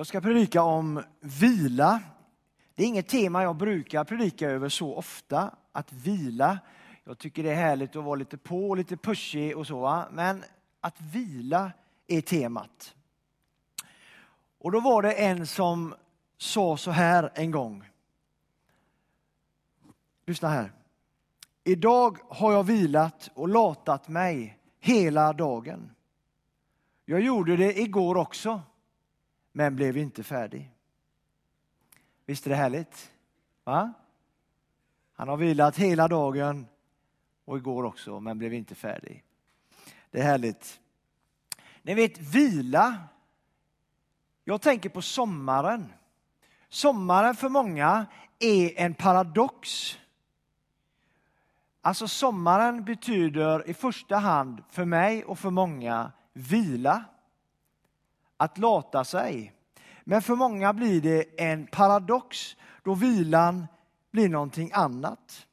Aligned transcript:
Jag 0.00 0.06
ska 0.06 0.20
predika 0.20 0.62
om 0.62 1.02
vila. 1.20 2.00
Det 2.74 2.82
är 2.82 2.86
inget 2.86 3.08
tema 3.08 3.42
jag 3.42 3.56
brukar 3.56 4.04
predika 4.04 4.50
över 4.50 4.68
så 4.68 4.94
ofta, 4.94 5.54
att 5.72 5.92
vila. 5.92 6.58
Jag 7.04 7.18
tycker 7.18 7.42
det 7.42 7.50
är 7.50 7.54
härligt 7.54 7.96
att 7.96 8.04
vara 8.04 8.14
lite 8.14 8.36
på, 8.36 8.74
lite 8.74 8.96
pushig 8.96 9.56
och 9.56 9.66
så, 9.66 9.80
va? 9.80 10.08
men 10.12 10.44
att 10.80 11.00
vila 11.00 11.72
är 12.06 12.20
temat. 12.20 12.94
Och 14.58 14.72
då 14.72 14.80
var 14.80 15.02
det 15.02 15.12
en 15.12 15.46
som 15.46 15.94
sa 16.38 16.76
så 16.76 16.90
här 16.90 17.32
en 17.34 17.50
gång. 17.50 17.84
Lyssna 20.26 20.48
här. 20.48 20.72
Idag 21.64 22.18
har 22.28 22.52
jag 22.52 22.64
vilat 22.64 23.30
och 23.34 23.48
latat 23.48 24.08
mig 24.08 24.58
hela 24.78 25.32
dagen. 25.32 25.90
Jag 27.04 27.20
gjorde 27.20 27.56
det 27.56 27.78
igår 27.80 28.16
också, 28.16 28.62
men 29.52 29.76
blev 29.76 29.96
inte 29.96 30.22
färdig. 30.22 30.70
Visst 32.26 32.46
är 32.46 32.50
det 32.50 32.56
härligt? 32.56 33.12
Va? 33.64 33.92
Han 35.12 35.28
har 35.28 35.36
vilat 35.36 35.76
hela 35.76 36.08
dagen 36.08 36.66
och 37.44 37.56
igår 37.56 37.84
också, 37.84 38.20
men 38.20 38.38
blev 38.38 38.54
inte 38.54 38.74
färdig. 38.74 39.24
Det 40.10 40.20
är 40.20 40.24
härligt. 40.24 40.80
Ni 41.82 41.94
vet, 41.94 42.18
vila. 42.18 42.98
Jag 44.44 44.62
tänker 44.62 44.88
på 44.88 45.02
sommaren. 45.02 45.92
Sommaren 46.68 47.34
för 47.34 47.48
många 47.48 48.06
är 48.38 48.78
en 48.78 48.94
paradox. 48.94 49.98
Alltså 51.80 52.08
sommaren 52.08 52.84
betyder 52.84 53.70
i 53.70 53.74
första 53.74 54.16
hand 54.16 54.62
för 54.70 54.84
mig 54.84 55.24
och 55.24 55.38
för 55.38 55.50
många 55.50 56.12
vila, 56.32 57.04
att 58.40 58.58
lata 58.58 59.04
sig. 59.04 59.52
Men 60.04 60.22
för 60.22 60.36
många 60.36 60.72
blir 60.72 61.00
det 61.00 61.40
en 61.40 61.66
paradox 61.66 62.56
då 62.82 62.94
vilan 62.94 63.66
blir 64.10 64.28
någonting 64.28 64.70
annat. 64.72 65.46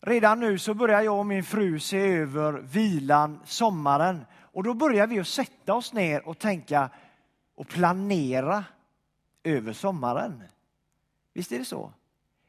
Redan 0.00 0.40
nu 0.40 0.58
så 0.58 0.74
börjar 0.74 1.02
jag 1.02 1.18
och 1.18 1.26
min 1.26 1.44
fru 1.44 1.80
se 1.80 1.98
över 1.98 2.52
vilan 2.52 3.40
sommaren 3.44 4.24
och 4.34 4.62
då 4.62 4.74
börjar 4.74 5.06
vi 5.06 5.20
att 5.20 5.28
sätta 5.28 5.74
oss 5.74 5.92
ner 5.92 6.28
och 6.28 6.38
tänka 6.38 6.90
och 7.54 7.68
planera 7.68 8.64
över 9.44 9.72
sommaren. 9.72 10.42
Visst 11.32 11.52
är 11.52 11.58
det 11.58 11.64
så? 11.64 11.92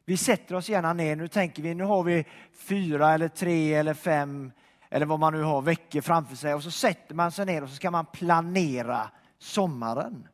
Vi 0.05 0.17
sätter 0.17 0.55
oss 0.55 0.70
gärna 0.70 0.94
ner, 0.94 1.16
nu 1.16 1.28
tänker 1.28 1.64
vi, 1.64 1.73
nu 1.73 1.83
har 1.83 2.03
vi 2.03 2.25
fyra 2.53 3.14
eller 3.14 3.28
tre 3.28 3.73
eller 3.73 3.94
fem 3.94 4.52
eller 4.90 5.06
vad 5.06 5.20
man 5.20 5.34
nu 5.34 5.42
har 5.42 5.62
veckor 5.62 6.02
framför 6.02 6.36
sig 6.36 6.54
och 6.54 6.64
så 6.64 6.72
sätter 6.72 7.16
man 7.16 7.32
sig 7.32 7.46
ner 7.46 7.64
och 7.64 7.70
så 7.70 7.76
ska 7.76 7.92
man 7.92 8.06
planera 8.06 9.12
sommaren. 9.38 10.28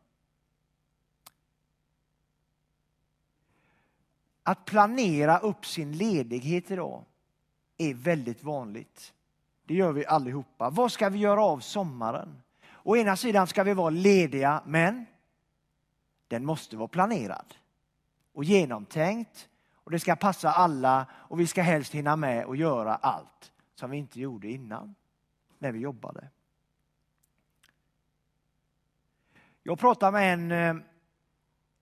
Att 4.44 4.66
planera 4.66 5.38
upp 5.38 5.66
sin 5.66 5.98
ledighet 5.98 6.72
idag 6.72 7.06
är 7.78 7.94
väldigt 7.94 8.44
vanligt. 8.44 9.14
Det 9.66 9.74
gör 9.74 9.92
vi 9.92 10.06
allihopa. 10.06 10.70
Vad 10.70 10.92
ska 10.92 11.10
vi 11.10 11.20
göra 11.20 11.44
av 11.44 11.60
sommaren? 11.60 12.42
Å 12.84 12.96
ena 12.96 13.16
sidan 13.16 13.48
ska 13.48 13.64
vi 13.64 13.74
vara 13.74 13.90
lediga, 13.90 14.64
men 14.66 15.06
den 16.28 16.46
måste 16.46 16.78
vara 16.78 16.88
planerad 16.88 17.54
och 18.34 18.44
genomtänkt 18.44 19.50
och 19.74 19.92
det 19.92 20.00
ska 20.00 20.16
passa 20.16 20.52
alla 20.52 21.06
och 21.12 21.40
vi 21.40 21.48
ska 21.48 21.62
helst 21.62 21.94
hinna 21.94 22.16
med 22.16 22.46
och 22.46 22.56
göra 22.56 22.96
allt 22.96 23.53
som 23.76 23.90
vi 23.90 23.98
inte 23.98 24.20
gjorde 24.20 24.48
innan 24.48 24.96
när 25.60 25.72
vi 25.72 25.80
jobbade. 25.80 26.30
Jag 29.64 29.80
pratade 29.80 30.12
med 30.12 30.34
en 30.34 30.52
eh, 30.52 30.84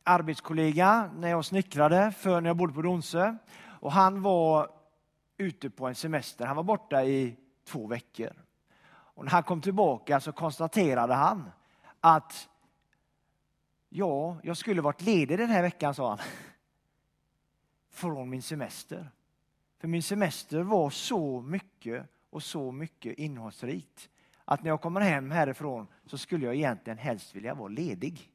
arbetskollega 0.04 1.12
när 1.16 1.30
jag 1.30 1.46
snickrade 1.46 2.12
för 2.12 2.42
när 2.42 2.50
jag 2.50 2.58
bodde 2.58 2.74
på 2.74 2.82
Donsö 2.82 3.36
och 3.82 3.92
han 3.92 4.22
var 4.22 4.70
ute 5.38 5.70
på 5.70 5.88
en 5.88 5.96
semester. 5.96 6.46
Han 6.46 6.56
var 6.56 6.64
borta 6.64 7.04
i 7.04 7.38
två 7.64 7.88
veckor. 7.88 8.34
Och 8.90 9.24
när 9.24 9.32
han 9.32 9.44
kom 9.44 9.62
tillbaka 9.62 10.20
så 10.20 10.32
konstaterade 10.32 11.14
han 11.14 11.52
att 12.00 12.50
ja, 13.90 14.38
jag 14.44 14.58
skulle 14.58 14.82
varit 14.82 15.02
ledig 15.02 15.38
den 15.38 15.50
här 15.50 15.62
veckan, 15.62 15.96
sa 15.96 16.10
han. 16.10 16.20
Från 17.90 18.30
min 18.30 18.42
semester. 18.42 19.10
För 19.82 19.88
min 19.88 20.04
semester 20.04 20.62
var 20.62 20.90
så 20.90 21.42
mycket 21.42 22.06
och 22.30 22.44
så 22.44 22.72
mycket 22.72 23.18
innehållsrikt 23.18 24.10
att 24.46 24.64
när 24.64 24.70
jag 24.70 24.82
kommer 24.82 25.02
hem 25.02 25.32
härifrån 25.32 25.88
så 26.06 26.18
skulle 26.18 26.46
jag 26.46 26.56
egentligen 26.56 26.98
helst 26.98 27.36
vilja 27.36 27.54
vara 27.54 27.68
ledig. 27.68 28.32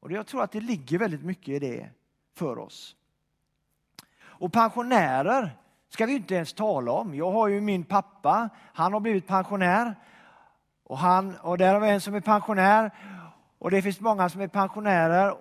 Och 0.00 0.12
jag 0.12 0.26
tror 0.26 0.42
att 0.42 0.52
det 0.52 0.60
ligger 0.60 0.98
väldigt 0.98 1.22
mycket 1.24 1.48
i 1.48 1.58
det 1.58 1.90
för 2.34 2.58
oss. 2.58 2.96
Och 4.20 4.52
pensionärer 4.52 5.56
ska 5.88 6.06
vi 6.06 6.16
inte 6.16 6.34
ens 6.34 6.52
tala 6.52 6.92
om. 6.92 7.14
Jag 7.14 7.32
har 7.32 7.48
ju 7.48 7.60
min 7.60 7.84
pappa, 7.84 8.48
han 8.56 8.92
har 8.92 9.00
blivit 9.00 9.26
pensionär. 9.26 9.94
Och, 10.84 10.98
han, 10.98 11.36
och 11.36 11.58
där 11.58 11.74
har 11.74 11.80
vi 11.80 11.88
en 11.88 12.00
som 12.00 12.14
är 12.14 12.20
pensionär. 12.20 12.90
Och 13.58 13.70
det 13.70 13.82
finns 13.82 14.00
många 14.00 14.28
som 14.28 14.40
är 14.40 14.48
pensionärer. 14.48 15.36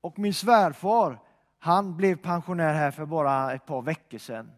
Och 0.00 0.18
min 0.18 0.34
svärfar, 0.34 1.18
han 1.64 1.96
blev 1.96 2.16
pensionär 2.16 2.74
här 2.74 2.90
för 2.90 3.06
bara 3.06 3.52
ett 3.52 3.66
par 3.66 3.82
veckor 3.82 4.18
sedan. 4.18 4.52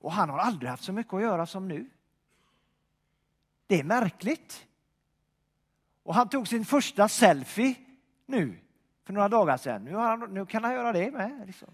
Och 0.00 0.12
han 0.12 0.30
har 0.30 0.38
aldrig 0.38 0.70
haft 0.70 0.84
så 0.84 0.92
mycket 0.92 1.14
att 1.14 1.22
göra 1.22 1.46
som 1.46 1.68
nu. 1.68 1.90
Det 3.66 3.80
är 3.80 3.84
märkligt. 3.84 4.66
Och 6.02 6.14
han 6.14 6.28
tog 6.28 6.48
sin 6.48 6.64
första 6.64 7.08
selfie 7.08 7.74
nu, 8.26 8.58
för 9.04 9.12
några 9.12 9.28
dagar 9.28 9.56
sedan. 9.56 9.84
Nu, 9.84 9.94
han, 9.94 10.34
nu 10.34 10.46
kan 10.46 10.64
han 10.64 10.74
göra 10.74 10.92
det 10.92 11.10
med. 11.10 11.42
Liksom. 11.46 11.68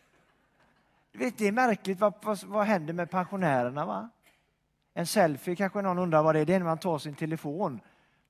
Du 1.12 1.18
vet, 1.18 1.38
det 1.38 1.48
är 1.48 1.52
märkligt, 1.52 2.00
vad, 2.00 2.14
vad, 2.22 2.44
vad 2.44 2.66
händer 2.66 2.94
med 2.94 3.10
pensionärerna? 3.10 3.86
Va? 3.86 4.08
En 4.94 5.06
selfie 5.06 5.56
kanske 5.56 5.82
någon 5.82 5.98
undrar 5.98 6.22
vad 6.22 6.34
det 6.34 6.40
är. 6.40 6.44
Det 6.44 6.54
är 6.54 6.58
när 6.58 6.66
man 6.66 6.78
tar 6.78 6.98
sin 6.98 7.14
telefon 7.14 7.80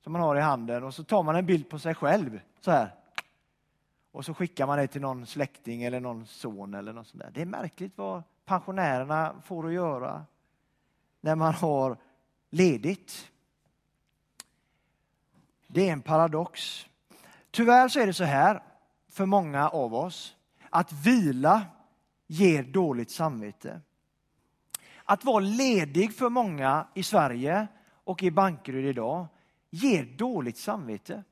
som 0.03 0.13
man 0.13 0.21
har 0.21 0.35
i 0.35 0.41
handen 0.41 0.83
och 0.83 0.93
så 0.93 1.03
tar 1.03 1.23
man 1.23 1.35
en 1.35 1.45
bild 1.45 1.69
på 1.69 1.79
sig 1.79 1.95
själv 1.95 2.39
så 2.59 2.71
här. 2.71 2.98
Och 4.11 4.25
så 4.25 4.33
skickar 4.33 4.67
man 4.67 4.77
det 4.77 4.87
till 4.87 5.01
någon 5.01 5.25
släkting 5.25 5.83
eller 5.83 5.99
någon 5.99 6.25
son 6.25 6.73
eller 6.73 6.93
något 6.93 7.07
sånt 7.07 7.23
där. 7.23 7.31
Det 7.33 7.41
är 7.41 7.45
märkligt 7.45 7.97
vad 7.97 8.23
pensionärerna 8.45 9.35
får 9.45 9.67
att 9.67 9.73
göra 9.73 10.25
när 11.21 11.35
man 11.35 11.53
har 11.53 11.97
ledigt. 12.49 13.31
Det 15.67 15.89
är 15.89 15.93
en 15.93 16.01
paradox. 16.01 16.85
Tyvärr 17.51 17.87
så 17.87 17.99
är 17.99 18.07
det 18.07 18.13
så 18.13 18.23
här 18.23 18.63
för 19.09 19.25
många 19.25 19.69
av 19.69 19.93
oss 19.93 20.35
att 20.69 20.93
vila 20.93 21.65
ger 22.27 22.63
dåligt 22.63 23.11
samvete. 23.11 23.81
Att 25.03 25.25
vara 25.25 25.39
ledig 25.39 26.15
för 26.15 26.29
många 26.29 26.87
i 26.93 27.03
Sverige 27.03 27.67
och 28.03 28.23
i 28.23 28.31
Bankeryd 28.31 28.85
idag 28.85 29.27
ger 29.69 30.03
dåligt 30.03 30.57
samvete. 30.57 31.23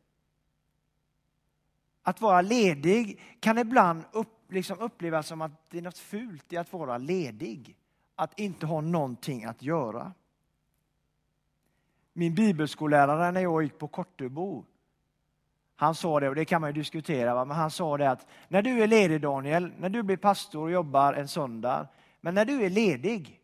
Att 2.07 2.21
vara 2.21 2.41
ledig 2.41 3.19
kan 3.39 3.57
ibland 3.57 4.03
upp, 4.11 4.51
liksom 4.51 4.79
upplevas 4.79 5.27
som 5.27 5.41
att 5.41 5.69
det 5.69 5.77
är 5.77 5.81
något 5.81 5.97
fult 5.97 6.53
i 6.53 6.57
att 6.57 6.73
vara 6.73 6.97
ledig. 6.97 7.75
Att 8.15 8.39
inte 8.39 8.65
ha 8.65 8.81
någonting 8.81 9.45
att 9.45 9.61
göra. 9.61 10.11
Min 12.13 12.35
bibelskollärare 12.35 13.31
när 13.31 13.41
jag 13.41 13.63
gick 13.63 13.77
på 13.77 13.87
Kortebo, 13.87 14.65
han 15.75 15.95
sa 15.95 16.19
det, 16.19 16.29
och 16.29 16.35
det 16.35 16.45
kan 16.45 16.61
man 16.61 16.69
ju 16.69 16.73
diskutera, 16.73 17.45
men 17.45 17.57
han 17.57 17.71
sa 17.71 17.97
det 17.97 18.11
att 18.11 18.27
när 18.47 18.61
du 18.61 18.83
är 18.83 18.87
ledig 18.87 19.21
Daniel, 19.21 19.71
när 19.79 19.89
du 19.89 20.03
blir 20.03 20.17
pastor 20.17 20.63
och 20.63 20.71
jobbar 20.71 21.13
en 21.13 21.27
söndag, 21.27 21.87
men 22.21 22.35
när 22.35 22.45
du 22.45 22.65
är 22.65 22.69
ledig, 22.69 23.41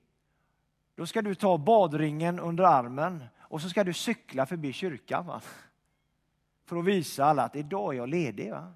då 0.95 1.05
ska 1.05 1.21
du 1.21 1.35
ta 1.35 1.57
badringen 1.57 2.39
under 2.39 2.63
armen 2.63 3.23
och 3.37 3.61
så 3.61 3.69
ska 3.69 3.83
du 3.83 3.93
cykla 3.93 4.45
förbi 4.45 4.73
kyrkan. 4.73 5.25
Va? 5.25 5.41
För 6.65 6.77
att 6.77 6.85
visa 6.85 7.25
alla 7.25 7.43
att 7.43 7.55
idag 7.55 7.93
är 7.93 7.97
jag 7.97 8.09
ledig. 8.09 8.51
Va? 8.51 8.73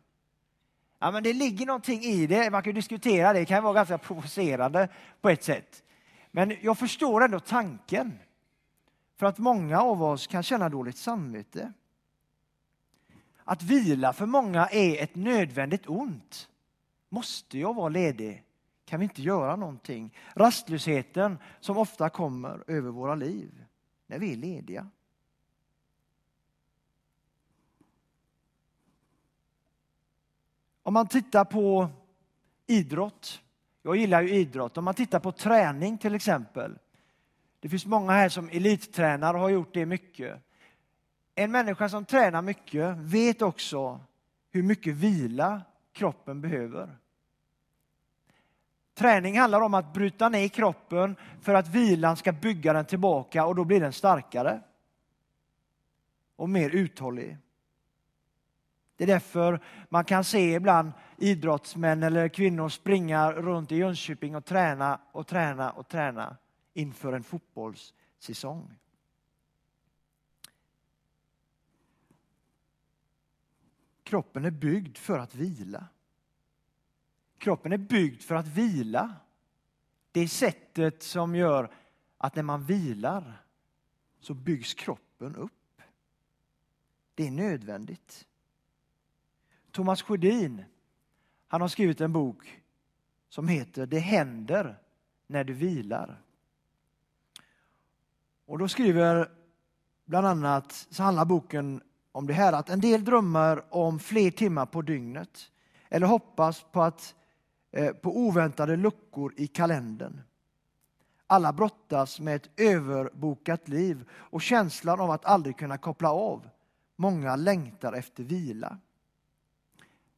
Ja, 1.00 1.12
men 1.12 1.24
det 1.24 1.34
ligger 1.34 1.66
någonting 1.66 2.02
i 2.04 2.28
det, 2.28 2.52
man 2.52 2.64
kan 2.64 2.74
diskutera 2.74 3.34
det, 3.34 3.40
det 3.40 3.46
kan 3.46 3.64
vara 3.64 3.74
ganska 3.74 3.98
provocerande 3.98 4.90
på 5.22 5.30
ett 5.30 5.44
sätt. 5.44 5.84
Men 6.32 6.58
jag 6.62 6.78
förstår 6.78 7.24
ändå 7.24 7.40
tanken. 7.40 8.20
För 9.16 9.26
att 9.26 9.38
många 9.38 9.82
av 9.82 10.04
oss 10.04 10.28
kan 10.28 10.44
känna 10.44 10.70
dåligt 10.70 10.98
samvete. 10.98 11.74
Att 13.44 13.64
vila 13.64 14.14
för 14.14 14.26
många 14.26 14.68
är 14.68 15.04
ett 15.04 15.16
nödvändigt 15.16 15.90
ont. 15.90 16.50
Måste 17.10 17.60
jag 17.60 17.74
vara 17.74 17.90
ledig? 17.90 18.44
Kan 18.86 19.00
vi 19.00 19.04
inte 19.04 19.22
göra 19.22 19.56
någonting? 19.56 20.14
Rastlösheten 20.34 21.38
som 21.60 21.78
ofta 21.78 22.10
kommer 22.10 22.64
över 22.68 22.90
våra 22.90 23.16
liv 23.16 23.64
när 24.08 24.20
vi 24.20 24.34
är 24.34 24.38
lediga. 24.38 24.90
Om 30.88 30.94
man 30.94 31.08
tittar 31.08 31.46
på 31.46 31.90
idrott, 32.68 33.42
jag 33.82 33.96
gillar 33.96 34.22
ju 34.22 34.30
idrott, 34.30 34.78
om 34.78 34.86
man 34.86 34.94
tittar 34.94 35.20
på 35.20 35.32
träning 35.32 35.98
till 35.98 36.16
exempel. 36.16 36.78
Det 37.60 37.70
finns 37.70 37.86
många 37.86 38.12
här 38.12 38.30
som 38.30 38.50
elittränar 38.50 39.34
och 39.34 39.40
har 39.40 39.50
gjort 39.50 39.74
det 39.74 39.86
mycket. 39.86 40.42
en 41.36 41.52
människa 41.52 41.90
som 41.90 42.06
tränar 42.06 42.42
mycket 42.42 42.98
vet 42.98 43.42
också 43.42 44.00
hur 44.52 44.64
mycket 44.64 44.94
vila 44.94 45.62
kroppen 45.94 46.42
behöver. 46.42 46.98
Träning 48.94 49.40
handlar 49.40 49.62
om 49.62 49.74
att 49.74 49.94
bryta 49.94 50.30
ner 50.30 50.48
kroppen 50.48 51.16
för 51.42 51.54
att 51.54 51.68
vilan 51.68 52.18
ska 52.18 52.32
bygga 52.32 52.74
den 52.74 52.86
tillbaka 52.86 53.46
och 53.46 53.56
då 53.56 53.64
blir 53.64 53.80
den 53.80 53.94
starkare 53.94 54.62
och 56.36 56.50
mer 56.50 56.70
uthållig. 56.70 57.38
Det 58.98 59.04
är 59.04 59.08
därför 59.08 59.64
man 59.90 60.06
kan 60.06 60.24
se 60.24 60.54
ibland 60.56 60.92
idrottsmän 61.18 62.04
eller 62.04 62.30
kvinnor 62.30 62.70
springa 62.70 63.32
runt 63.32 63.72
i 63.72 63.76
Jönköping 63.76 64.36
och 64.36 64.46
träna 64.46 65.00
och 65.12 65.28
träna 65.28 65.72
och 65.72 65.88
träna 65.88 66.38
inför 66.74 67.14
en 67.14 67.24
fotbollssäsong. 67.24 68.76
Kroppen 74.04 74.46
är 74.46 74.52
byggd 74.52 74.98
för 74.98 75.20
att 75.20 75.36
vila. 75.36 75.88
Kroppen 77.38 77.72
är 77.74 77.78
byggd 77.78 78.22
för 78.22 78.36
att 78.36 78.48
vila. 78.48 79.16
Det 80.12 80.20
är 80.20 80.28
sättet 80.28 81.04
som 81.04 81.36
gör 81.36 81.74
att 82.18 82.36
när 82.36 82.44
man 82.44 82.64
vilar 82.64 83.44
så 84.20 84.34
byggs 84.34 84.74
kroppen 84.74 85.36
upp. 85.36 85.82
Det 87.16 87.28
är 87.28 87.32
nödvändigt. 87.32 88.28
Thomas 89.78 90.02
Sjödin 90.02 90.64
han 91.48 91.62
har 91.62 91.68
skrivit 91.68 92.02
en 92.02 92.14
bok 92.14 92.62
som 93.30 93.48
heter 93.48 93.86
Det 93.86 94.00
händer 94.00 94.80
när 95.28 95.44
du 95.44 95.54
vilar. 95.54 96.22
Och 98.46 98.58
då 98.60 98.68
skriver 98.68 99.32
bland 100.06 100.28
annat, 100.28 100.88
så 100.90 101.04
handlar 101.04 101.26
boken 101.26 101.82
om 102.12 102.28
det 102.28 102.34
här 102.34 102.54
att 102.54 102.70
en 102.70 102.82
del 102.82 103.06
drömmer 103.06 103.64
om 103.70 104.00
fler 104.00 104.32
timmar 104.32 104.66
på 104.66 104.82
dygnet 104.82 105.52
eller 105.90 106.08
hoppas 106.08 106.66
på, 106.72 106.82
att, 106.82 107.16
eh, 107.72 107.94
på 107.94 108.18
oväntade 108.18 108.76
luckor 108.76 109.34
i 109.38 109.48
kalendern. 109.48 110.22
Alla 111.28 111.54
brottas 111.54 112.20
med 112.20 112.36
ett 112.36 112.60
överbokat 112.60 113.68
liv 113.68 114.10
och 114.12 114.42
känslan 114.42 115.00
av 115.00 115.12
att 115.12 115.26
aldrig 115.26 115.58
kunna 115.58 115.78
koppla 115.78 116.12
av. 116.12 116.50
Många 116.96 117.36
längtar 117.36 117.94
efter 117.94 118.24
vila. 118.24 118.78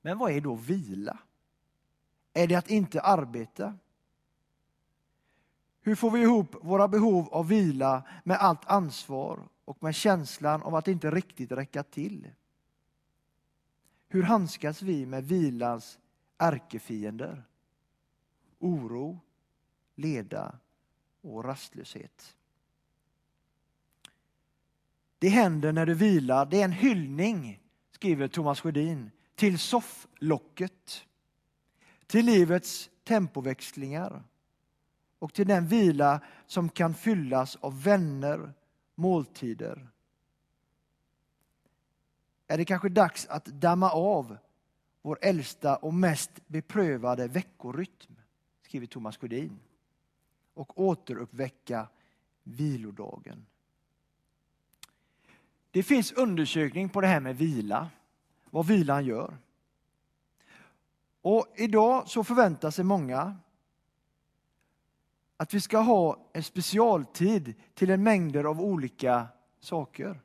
Men 0.02 0.18
vad 0.18 0.32
är 0.32 0.42
då 0.42 0.56
vila? 0.56 1.20
Är 2.34 2.48
det 2.48 2.56
att 2.56 2.70
inte 2.70 3.02
arbeta? 3.02 3.78
Hur 5.82 5.96
får 5.96 6.12
vi 6.12 6.22
ihop 6.22 6.56
våra 6.62 6.88
behov 6.88 7.30
av 7.30 7.48
vila 7.48 8.04
med 8.24 8.38
allt 8.38 8.66
ansvar 8.66 9.48
och 9.66 9.84
med 9.84 9.96
känslan 9.96 10.64
av 10.64 10.76
att 10.76 10.88
inte 10.88 11.12
riktigt 11.12 11.52
räcka 11.52 11.84
till? 11.84 12.32
Hur 14.08 14.24
handskas 14.24 14.82
vi 14.82 15.06
med 15.06 15.24
vilans 15.24 16.00
ärkefiender? 16.38 17.44
Oro, 18.60 19.20
leda 19.96 20.60
och 21.22 21.44
rastlöshet. 21.44 22.36
Det 25.20 25.30
händer 25.30 25.72
när 25.72 25.86
du 25.86 25.94
vilar. 25.94 26.46
Det 26.46 26.62
är 26.62 26.66
en 26.66 26.72
hyllning, 26.72 27.60
skriver 27.92 28.28
Thomas 28.28 28.62
Sjödin, 28.62 29.12
till 29.40 29.60
sofflocket, 29.60 31.06
till 32.08 32.26
livets 32.26 32.90
tempoväxlingar 33.04 34.24
och 35.20 35.34
till 35.34 35.48
den 35.48 35.68
vila 35.68 36.22
som 36.48 36.70
kan 36.70 36.94
fyllas 36.94 37.56
av 37.56 37.84
vänner, 37.84 38.54
måltider. 38.96 39.88
Är 42.48 42.58
det 42.58 42.66
kanske 42.66 42.90
dags 42.90 43.28
att 43.28 43.46
damma 43.46 43.92
av 43.92 44.38
vår 45.02 45.20
äldsta 45.22 45.76
och 45.76 45.94
mest 45.94 46.32
beprövade 46.48 47.28
veckorytm, 47.28 48.16
skriver 48.62 48.88
Thomas 48.88 49.18
Sjödin, 49.18 49.60
och 50.54 50.82
återuppväcka 50.82 51.88
vilodagen. 52.44 53.46
Det 55.72 55.84
finns 55.84 56.12
undersökning 56.12 56.90
på 56.90 57.02
det 57.02 57.08
här 57.08 57.20
med 57.20 57.38
vila 57.38 57.90
vad 58.50 58.68
vilan 58.68 59.06
gör. 59.06 59.38
Och 61.22 61.48
idag 61.56 62.08
så 62.08 62.24
förväntar 62.24 62.72
sig 62.72 62.86
många 62.86 63.38
att 65.38 65.54
vi 65.54 65.62
ska 65.62 65.78
ha 65.78 66.30
en 66.34 66.44
specialtid 66.44 67.54
till 67.74 67.90
en 67.90 68.04
mängder 68.04 68.44
av 68.44 68.62
olika 68.62 69.28
saker. 69.60 70.22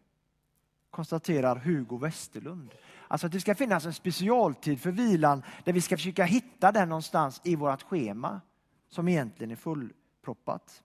Konstaterar 0.90 1.56
Hugo 1.56 1.96
Westerlund. 1.96 2.74
Alltså 3.08 3.26
att 3.26 3.32
det 3.32 3.40
ska 3.40 3.54
finnas 3.54 3.86
en 3.86 3.92
specialtid 3.92 4.80
för 4.80 4.90
vilan 4.90 5.42
där 5.64 5.72
vi 5.72 5.80
ska 5.80 5.96
försöka 5.96 6.24
hitta 6.24 6.72
den 6.72 6.88
någonstans 6.88 7.40
i 7.44 7.56
vårt 7.56 7.82
schema 7.82 8.40
som 8.88 9.08
egentligen 9.08 9.50
är 9.50 9.56
fullproppat. 9.56 10.82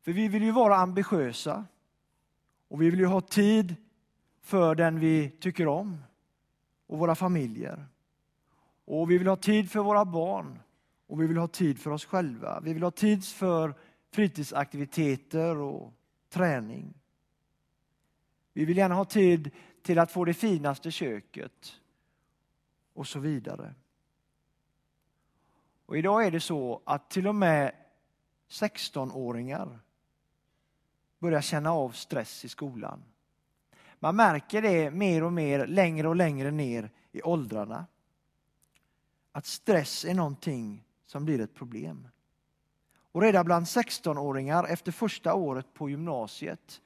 För 0.00 0.12
vi 0.12 0.28
vill 0.28 0.42
ju 0.42 0.52
vara 0.52 0.76
ambitiösa 0.76 1.64
och 2.68 2.82
vi 2.82 2.90
vill 2.90 3.00
ju 3.00 3.06
ha 3.06 3.20
tid 3.20 3.76
för 4.40 4.74
den 4.74 5.00
vi 5.00 5.30
tycker 5.30 5.68
om 5.68 6.02
och 6.86 6.98
våra 6.98 7.14
familjer. 7.14 7.86
Och 8.84 9.10
vi 9.10 9.18
vill 9.18 9.26
ha 9.26 9.36
tid 9.36 9.70
för 9.70 9.80
våra 9.80 10.04
barn 10.04 10.58
och 11.06 11.20
vi 11.20 11.26
vill 11.26 11.36
ha 11.36 11.48
tid 11.48 11.78
för 11.78 11.90
oss 11.90 12.04
själva. 12.04 12.60
Vi 12.60 12.72
vill 12.72 12.82
ha 12.82 12.90
tid 12.90 13.24
för 13.24 13.74
fritidsaktiviteter 14.10 15.56
och 15.56 15.92
träning. 16.28 16.94
Vi 18.52 18.64
vill 18.64 18.76
gärna 18.76 18.94
ha 18.94 19.04
tid 19.04 19.50
till 19.82 19.98
att 19.98 20.12
få 20.12 20.24
det 20.24 20.34
finaste 20.34 20.90
köket 20.90 21.80
och 22.92 23.06
så 23.06 23.18
vidare. 23.18 23.74
Och 25.86 25.98
idag 25.98 26.26
är 26.26 26.30
det 26.30 26.40
så 26.40 26.82
att 26.84 27.10
till 27.10 27.26
och 27.26 27.34
med 27.34 27.74
16-åringar 28.48 29.78
börjar 31.18 31.40
känna 31.40 31.72
av 31.72 31.90
stress 31.90 32.44
i 32.44 32.48
skolan. 32.48 33.02
Man 34.02 34.16
märker 34.16 34.62
det 34.62 34.90
mer 34.90 35.22
och 35.22 35.32
mer 35.32 35.66
längre 35.66 36.08
och 36.08 36.16
längre 36.16 36.50
ner 36.50 36.90
i 37.12 37.22
åldrarna. 37.22 37.86
Att 39.32 39.46
stress 39.46 40.04
är 40.04 40.14
någonting 40.14 40.84
som 41.06 41.24
blir 41.24 41.40
ett 41.40 41.54
problem. 41.54 42.08
Och 43.12 43.22
redan 43.22 43.44
bland 43.44 43.66
16-åringar 43.66 44.64
efter 44.64 44.92
första 44.92 45.34
året 45.34 45.74
på 45.74 45.90
gymnasiet 45.90 46.80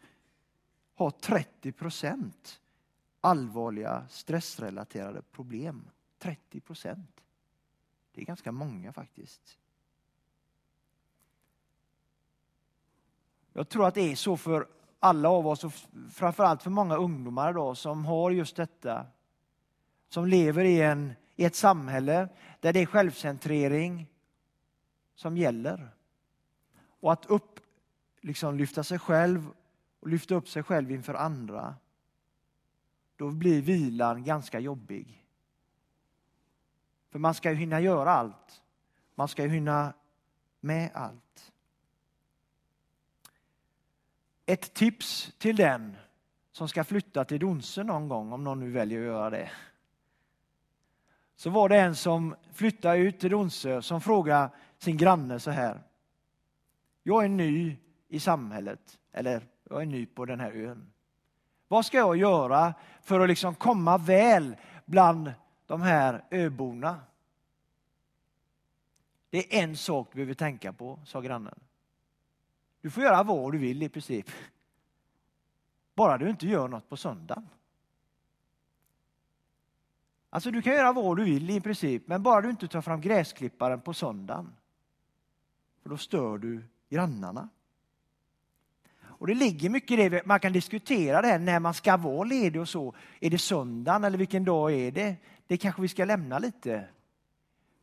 har 0.94 1.10
30 1.10 1.72
procent 1.72 2.60
allvarliga 3.20 4.06
stressrelaterade 4.08 5.22
problem. 5.22 5.90
30 6.18 6.60
procent. 6.60 7.20
Det 8.12 8.20
är 8.20 8.24
ganska 8.24 8.52
många 8.52 8.92
faktiskt. 8.92 9.58
Jag 13.52 13.68
tror 13.68 13.86
att 13.86 13.94
det 13.94 14.12
är 14.12 14.16
så 14.16 14.36
för 14.36 14.68
alla 15.04 15.28
av 15.28 15.46
oss 15.46 15.64
och 15.64 15.72
framförallt 16.12 16.62
för 16.62 16.70
många 16.70 16.96
ungdomar 16.96 17.50
idag 17.50 17.76
som 17.76 18.04
har 18.04 18.30
just 18.30 18.56
detta. 18.56 19.06
Som 20.08 20.26
lever 20.26 20.64
i, 20.64 20.82
en, 20.82 21.12
i 21.36 21.44
ett 21.44 21.56
samhälle 21.56 22.28
där 22.60 22.72
det 22.72 22.80
är 22.80 22.86
självcentrering 22.86 24.06
som 25.14 25.36
gäller. 25.36 25.88
Och 27.00 27.12
att 27.12 27.26
upp, 27.26 27.60
liksom 28.20 28.56
lyfta 28.56 28.84
sig 28.84 28.98
själv 28.98 29.50
och 30.00 30.08
lyfta 30.08 30.34
upp 30.34 30.48
sig 30.48 30.62
själv 30.62 30.90
inför 30.90 31.14
andra. 31.14 31.74
Då 33.16 33.30
blir 33.30 33.62
vilan 33.62 34.24
ganska 34.24 34.60
jobbig. 34.60 35.26
För 37.10 37.18
man 37.18 37.34
ska 37.34 37.50
ju 37.50 37.56
hinna 37.56 37.80
göra 37.80 38.10
allt. 38.10 38.62
Man 39.14 39.28
ska 39.28 39.42
ju 39.42 39.48
hinna 39.48 39.92
med 40.60 40.90
allt. 40.94 41.52
Ett 44.46 44.74
tips 44.74 45.32
till 45.38 45.56
den 45.56 45.96
som 46.52 46.68
ska 46.68 46.84
flytta 46.84 47.24
till 47.24 47.40
Donse 47.40 47.84
någon 47.84 48.08
gång, 48.08 48.32
om 48.32 48.44
någon 48.44 48.60
nu 48.60 48.70
väljer 48.70 49.00
att 49.00 49.06
göra 49.06 49.30
det. 49.30 49.50
Så 51.36 51.50
var 51.50 51.68
det 51.68 51.80
en 51.80 51.96
som 51.96 52.34
flyttade 52.52 52.98
ut 52.98 53.20
till 53.20 53.30
Donsö 53.30 53.82
som 53.82 54.00
frågade 54.00 54.50
sin 54.78 54.96
granne 54.96 55.40
så 55.40 55.50
här. 55.50 55.82
Jag 57.02 57.24
är 57.24 57.28
ny 57.28 57.76
i 58.08 58.20
samhället, 58.20 58.98
eller 59.12 59.46
jag 59.70 59.82
är 59.82 59.86
ny 59.86 60.06
på 60.06 60.24
den 60.24 60.40
här 60.40 60.52
ön. 60.52 60.92
Vad 61.68 61.86
ska 61.86 61.96
jag 61.96 62.16
göra 62.16 62.74
för 63.02 63.20
att 63.20 63.28
liksom 63.28 63.54
komma 63.54 63.98
väl 63.98 64.56
bland 64.84 65.32
de 65.66 65.82
här 65.82 66.24
öborna? 66.30 67.00
Det 69.30 69.56
är 69.56 69.62
en 69.62 69.76
sak 69.76 70.08
du 70.12 70.16
behöver 70.16 70.34
tänka 70.34 70.72
på, 70.72 71.00
sa 71.04 71.20
grannen. 71.20 71.60
Du 72.84 72.90
får 72.90 73.02
göra 73.02 73.22
vad 73.22 73.52
du 73.52 73.58
vill 73.58 73.82
i 73.82 73.88
princip. 73.88 74.30
Bara 75.94 76.18
du 76.18 76.30
inte 76.30 76.46
gör 76.46 76.68
något 76.68 76.88
på 76.88 76.96
söndagen. 76.96 77.48
Alltså 80.30 80.50
du 80.50 80.62
kan 80.62 80.72
göra 80.72 80.92
vad 80.92 81.16
du 81.16 81.24
vill 81.24 81.50
i 81.50 81.60
princip, 81.60 82.08
men 82.08 82.22
bara 82.22 82.40
du 82.40 82.50
inte 82.50 82.68
tar 82.68 82.80
fram 82.80 83.00
gräsklipparen 83.00 83.80
på 83.80 83.94
söndagen. 83.94 84.52
För 85.82 85.90
då 85.90 85.96
stör 85.96 86.38
du 86.38 86.64
grannarna. 86.88 87.48
Och 89.02 89.26
det 89.26 89.34
ligger 89.34 89.70
mycket 89.70 89.98
i 89.98 90.08
det. 90.08 90.26
Man 90.26 90.40
kan 90.40 90.52
diskutera 90.52 91.22
det 91.22 91.28
här 91.28 91.38
när 91.38 91.60
man 91.60 91.74
ska 91.74 91.96
vara 91.96 92.24
ledig 92.24 92.60
och 92.60 92.68
så. 92.68 92.94
Är 93.20 93.30
det 93.30 93.38
söndagen 93.38 94.04
eller 94.04 94.18
vilken 94.18 94.44
dag 94.44 94.72
är 94.72 94.92
det? 94.92 95.16
Det 95.46 95.56
kanske 95.56 95.82
vi 95.82 95.88
ska 95.88 96.04
lämna 96.04 96.38
lite. 96.38 96.88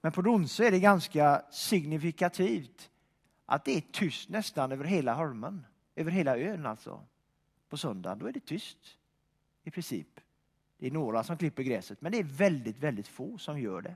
Men 0.02 0.12
på 0.12 0.22
Donsö 0.22 0.64
är 0.64 0.72
det 0.72 0.80
ganska 0.80 1.42
signifikativt 1.52 2.91
att 3.52 3.66
det 3.66 3.78
är 3.78 3.82
tyst 3.82 4.30
nästan 4.30 4.72
över 4.72 4.86
hela 4.86 5.14
Holmen, 5.14 5.66
över 5.96 6.12
hela 6.12 6.38
ön 6.38 6.66
alltså. 6.66 7.02
På 7.70 7.78
söndagen, 7.78 8.20
då 8.20 8.28
är 8.28 8.32
det 8.32 8.46
tyst 8.46 8.78
i 9.64 9.72
princip. 9.72 10.20
Det 10.78 10.88
är 10.88 10.92
några 10.92 11.24
som 11.24 11.38
klipper 11.38 11.64
gräset, 11.64 12.02
men 12.02 12.12
det 12.12 12.18
är 12.18 12.24
väldigt, 12.24 12.78
väldigt 12.78 13.08
få 13.08 13.38
som 13.38 13.60
gör 13.60 13.82
det. 13.82 13.96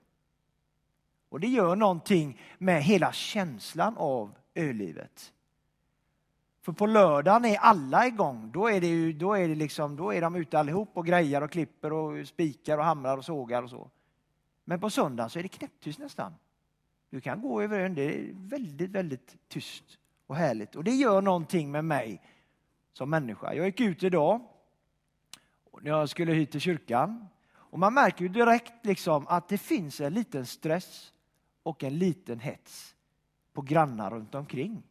Och 1.30 1.40
det 1.40 1.48
gör 1.48 1.76
någonting 1.76 2.42
med 2.58 2.84
hela 2.84 3.12
känslan 3.12 3.98
av 3.98 4.36
ölivet. 4.56 5.34
För 6.62 6.72
på 6.72 6.86
lördagen 6.86 7.46
är 7.46 7.58
alla 7.58 8.08
igång. 8.08 8.52
Då 8.52 8.68
är, 8.68 8.82
det 8.82 8.88
ju, 8.88 9.14
då 9.14 9.34
är, 9.34 9.48
det 9.48 9.56
liksom, 9.56 9.96
då 9.96 10.14
är 10.14 10.22
de 10.22 10.36
ute 10.36 10.60
allihop 10.60 10.90
och 10.94 11.06
grejar 11.06 11.42
och 11.42 11.52
klipper 11.52 11.94
och 11.94 12.28
spikar 12.28 12.78
och 12.78 12.86
hamrar 12.86 13.18
och 13.18 13.26
sågar 13.26 13.64
och 13.64 13.70
så. 13.70 13.90
Men 14.64 14.80
på 14.80 14.90
söndagen 14.90 15.30
så 15.30 15.40
är 15.40 15.44
det 15.44 15.50
knäpptyst 15.50 16.00
nästan. 16.00 16.34
Du 17.16 17.22
kan 17.22 17.42
gå 17.42 17.62
över 17.62 17.80
ön, 17.80 17.96
det 17.96 18.02
är 18.02 18.32
väldigt, 18.34 18.92
väldigt 18.92 19.36
tyst 19.48 19.84
och 20.28 20.36
härligt. 20.36 20.76
Och 20.76 20.84
det 20.84 20.92
gör 20.92 21.22
någonting 21.22 21.72
med 21.72 21.86
mig 21.86 22.22
som 22.94 23.10
människa. 23.10 23.54
Jag 23.54 23.66
gick 23.66 23.80
ut 23.80 24.04
idag 24.04 24.42
när 25.82 25.92
jag 25.92 26.10
skulle 26.10 26.34
hit 26.34 26.52
till 26.52 26.60
kyrkan. 26.60 27.28
Och 27.54 27.80
man 27.80 27.94
märker 27.94 28.22
ju 28.22 28.30
direkt 28.30 28.86
liksom 28.86 29.28
att 29.28 29.50
det 29.50 29.58
finns 29.58 30.02
en 30.02 30.14
liten 30.14 30.46
stress 30.46 31.14
och 31.64 31.84
en 31.84 31.98
liten 31.98 32.40
hets 32.40 32.96
på 33.54 33.62
grannar 33.62 34.12
runt 34.12 34.36
omkring. 34.36 34.84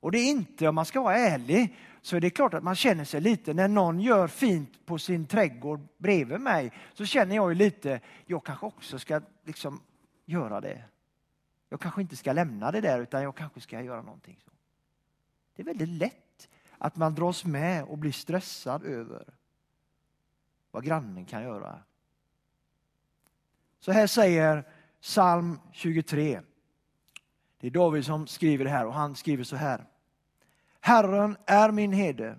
Och 0.00 0.12
det 0.12 0.18
är 0.18 0.30
inte, 0.30 0.68
om 0.68 0.74
man 0.74 0.86
ska 0.86 1.02
vara 1.02 1.16
ärlig, 1.16 1.76
så 2.00 2.16
är 2.16 2.20
det 2.20 2.30
klart 2.30 2.54
att 2.54 2.64
man 2.64 2.76
känner 2.76 3.04
sig 3.04 3.20
lite, 3.20 3.54
när 3.54 3.68
någon 3.68 4.00
gör 4.00 4.28
fint 4.28 4.86
på 4.86 4.98
sin 4.98 5.26
trädgård 5.26 5.80
bredvid 5.98 6.40
mig, 6.40 6.72
så 6.94 7.04
känner 7.04 7.36
jag 7.36 7.50
ju 7.50 7.54
lite, 7.54 8.00
jag 8.26 8.44
kanske 8.44 8.66
också 8.66 8.98
ska 8.98 9.20
liksom 9.44 9.80
göra 10.32 10.60
det. 10.60 10.84
Jag 11.68 11.80
kanske 11.80 12.00
inte 12.00 12.16
ska 12.16 12.32
lämna 12.32 12.70
det 12.70 12.80
där, 12.80 13.00
utan 13.00 13.22
jag 13.22 13.36
kanske 13.36 13.60
ska 13.60 13.82
göra 13.82 14.02
någonting. 14.02 14.38
Så. 14.44 14.50
Det 15.54 15.62
är 15.62 15.66
väldigt 15.66 15.88
lätt 15.88 16.48
att 16.78 16.96
man 16.96 17.14
dras 17.14 17.44
med 17.44 17.84
och 17.84 17.98
blir 17.98 18.12
stressad 18.12 18.84
över 18.84 19.34
vad 20.70 20.84
grannen 20.84 21.24
kan 21.24 21.42
göra. 21.42 21.82
Så 23.78 23.92
här 23.92 24.06
säger 24.06 24.64
psalm 25.00 25.58
23. 25.72 26.40
Det 27.58 27.66
är 27.66 27.70
David 27.70 28.04
som 28.04 28.26
skriver 28.26 28.64
det 28.64 28.70
här 28.70 28.86
och 28.86 28.94
han 28.94 29.16
skriver 29.16 29.44
så 29.44 29.56
här. 29.56 29.86
Herren 30.80 31.36
är 31.46 31.70
min 31.70 31.92
herde, 31.92 32.38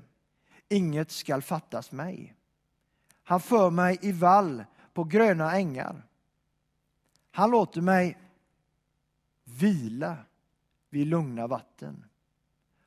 inget 0.69 1.11
skall 1.11 1.41
fattas 1.41 1.91
mig. 1.91 2.35
Han 3.23 3.39
för 3.39 3.69
mig 3.69 3.99
i 4.01 4.11
vall 4.11 4.63
på 4.93 5.03
gröna 5.03 5.55
ängar. 5.55 6.03
Han 7.35 7.51
låter 7.51 7.81
mig 7.81 8.17
vila 9.43 10.17
vid 10.89 11.07
lugna 11.07 11.47
vatten. 11.47 12.05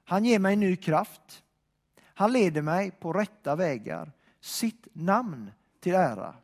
Han 0.05 0.25
ger 0.25 0.39
mig 0.39 0.57
ny 0.57 0.77
kraft. 0.77 1.45
Han 2.01 2.33
leder 2.33 2.63
mig 2.63 2.91
på 2.91 3.13
rätta 3.13 3.57
vägar, 3.57 4.13
sitt 4.41 4.89
namn 4.93 5.51
till 5.81 5.95
ära. 5.95 6.37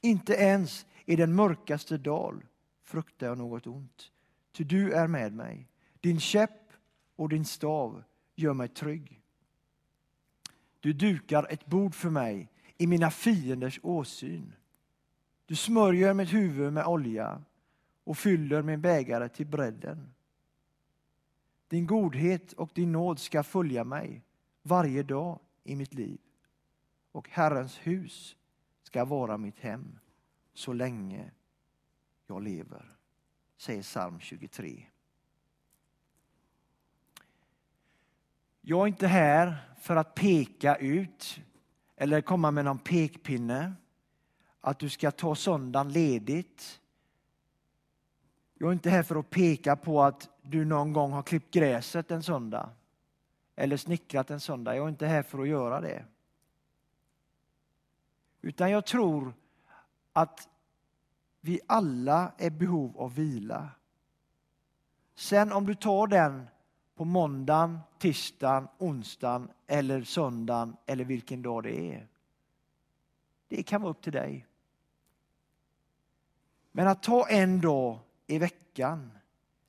Inte 0.00 0.34
ens 0.34 0.86
i 1.04 1.16
den 1.16 1.34
mörkaste 1.34 1.98
dal 1.98 2.44
fruktar 2.82 3.26
jag 3.26 3.38
något 3.38 3.66
ont, 3.66 4.12
ty 4.52 4.64
du 4.64 4.92
är 4.92 5.06
med 5.06 5.32
mig. 5.32 5.68
Din 6.00 6.20
käpp 6.20 6.72
och 7.16 7.28
din 7.28 7.44
stav 7.44 8.02
gör 8.36 8.54
mig 8.54 8.68
trygg. 8.68 9.22
Du 10.80 10.92
dukar 10.92 11.46
ett 11.50 11.66
bord 11.66 11.94
för 11.94 12.10
mig 12.10 12.48
i 12.76 12.86
mina 12.86 13.10
fienders 13.10 13.80
åsyn. 13.82 14.52
Du 15.50 15.56
smörjer 15.56 16.14
mitt 16.14 16.32
huvud 16.32 16.72
med 16.72 16.86
olja 16.86 17.42
och 18.04 18.18
fyller 18.18 18.62
min 18.62 18.80
bägare 18.80 19.28
till 19.28 19.46
bredden. 19.46 20.14
Din 21.68 21.86
godhet 21.86 22.52
och 22.52 22.70
din 22.74 22.92
nåd 22.92 23.18
ska 23.18 23.42
följa 23.42 23.84
mig 23.84 24.24
varje 24.62 25.02
dag 25.02 25.38
i 25.64 25.76
mitt 25.76 25.94
liv 25.94 26.20
och 27.12 27.28
Herrens 27.30 27.78
hus 27.78 28.36
ska 28.82 29.04
vara 29.04 29.36
mitt 29.36 29.58
hem 29.58 29.98
så 30.54 30.72
länge 30.72 31.30
jag 32.26 32.42
lever, 32.42 32.96
säger 33.56 33.82
psalm 33.82 34.20
23. 34.20 34.86
Jag 38.60 38.82
är 38.82 38.86
inte 38.86 39.06
här 39.06 39.56
för 39.80 39.96
att 39.96 40.14
peka 40.14 40.76
ut 40.76 41.40
eller 41.96 42.20
komma 42.20 42.50
med 42.50 42.64
någon 42.64 42.78
pekpinne 42.78 43.74
att 44.60 44.78
du 44.78 44.88
ska 44.88 45.10
ta 45.10 45.34
söndagen 45.34 45.92
ledigt. 45.92 46.80
Jag 48.54 48.68
är 48.68 48.72
inte 48.72 48.90
här 48.90 49.02
för 49.02 49.16
att 49.16 49.30
peka 49.30 49.76
på 49.76 50.02
att 50.02 50.28
du 50.42 50.64
någon 50.64 50.92
gång 50.92 51.12
har 51.12 51.22
klippt 51.22 51.54
gräset 51.54 52.10
en 52.10 52.22
söndag 52.22 52.70
eller 53.56 53.76
snickrat 53.76 54.30
en 54.30 54.40
söndag. 54.40 54.76
Jag 54.76 54.84
är 54.84 54.88
inte 54.88 55.06
här 55.06 55.22
för 55.22 55.38
att 55.38 55.48
göra 55.48 55.80
det. 55.80 56.04
Utan 58.42 58.70
jag 58.70 58.86
tror 58.86 59.34
att 60.12 60.48
vi 61.40 61.60
alla 61.66 62.32
är 62.38 62.46
i 62.46 62.50
behov 62.50 62.98
av 62.98 63.14
vila. 63.14 63.68
Sen 65.14 65.52
om 65.52 65.66
du 65.66 65.74
tar 65.74 66.06
den 66.06 66.46
på 66.94 67.04
måndagen, 67.04 67.78
tisdagen, 67.98 68.68
onsdagen 68.78 69.50
eller 69.66 70.02
söndagen 70.02 70.76
eller 70.86 71.04
vilken 71.04 71.42
dag 71.42 71.62
det 71.62 71.94
är. 71.94 72.08
Det 73.48 73.62
kan 73.62 73.82
vara 73.82 73.90
upp 73.90 74.02
till 74.02 74.12
dig. 74.12 74.46
Men 76.72 76.88
att 76.88 77.02
ta 77.02 77.28
en 77.28 77.60
dag 77.60 77.98
i 78.26 78.38
veckan 78.38 79.10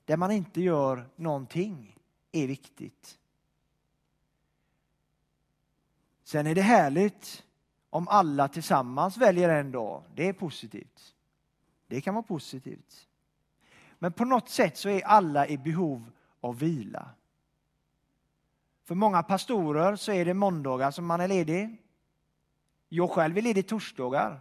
där 0.04 0.16
man 0.16 0.30
inte 0.30 0.60
gör 0.60 1.08
någonting 1.16 1.96
är 2.32 2.46
viktigt. 2.46 3.18
Sen 6.24 6.46
är 6.46 6.54
det 6.54 6.62
härligt 6.62 7.44
om 7.90 8.08
alla 8.08 8.48
tillsammans 8.48 9.16
väljer 9.16 9.48
en 9.48 9.72
dag. 9.72 10.02
Det 10.14 10.28
är 10.28 10.32
positivt. 10.32 11.14
Det 11.86 12.00
kan 12.00 12.14
vara 12.14 12.22
positivt. 12.22 13.08
Men 13.98 14.12
på 14.12 14.24
något 14.24 14.48
sätt 14.48 14.76
så 14.76 14.88
är 14.88 15.04
alla 15.04 15.46
i 15.46 15.58
behov 15.58 16.10
av 16.40 16.58
vila. 16.58 17.08
För 18.84 18.94
många 18.94 19.22
pastorer 19.22 19.96
så 19.96 20.12
är 20.12 20.24
det 20.24 20.34
måndagar 20.34 20.90
som 20.90 21.06
man 21.06 21.20
är 21.20 21.28
ledig. 21.28 21.82
Jag 22.88 23.10
själv 23.10 23.38
är 23.38 23.42
ledig 23.42 23.68
torsdagar. 23.68 24.40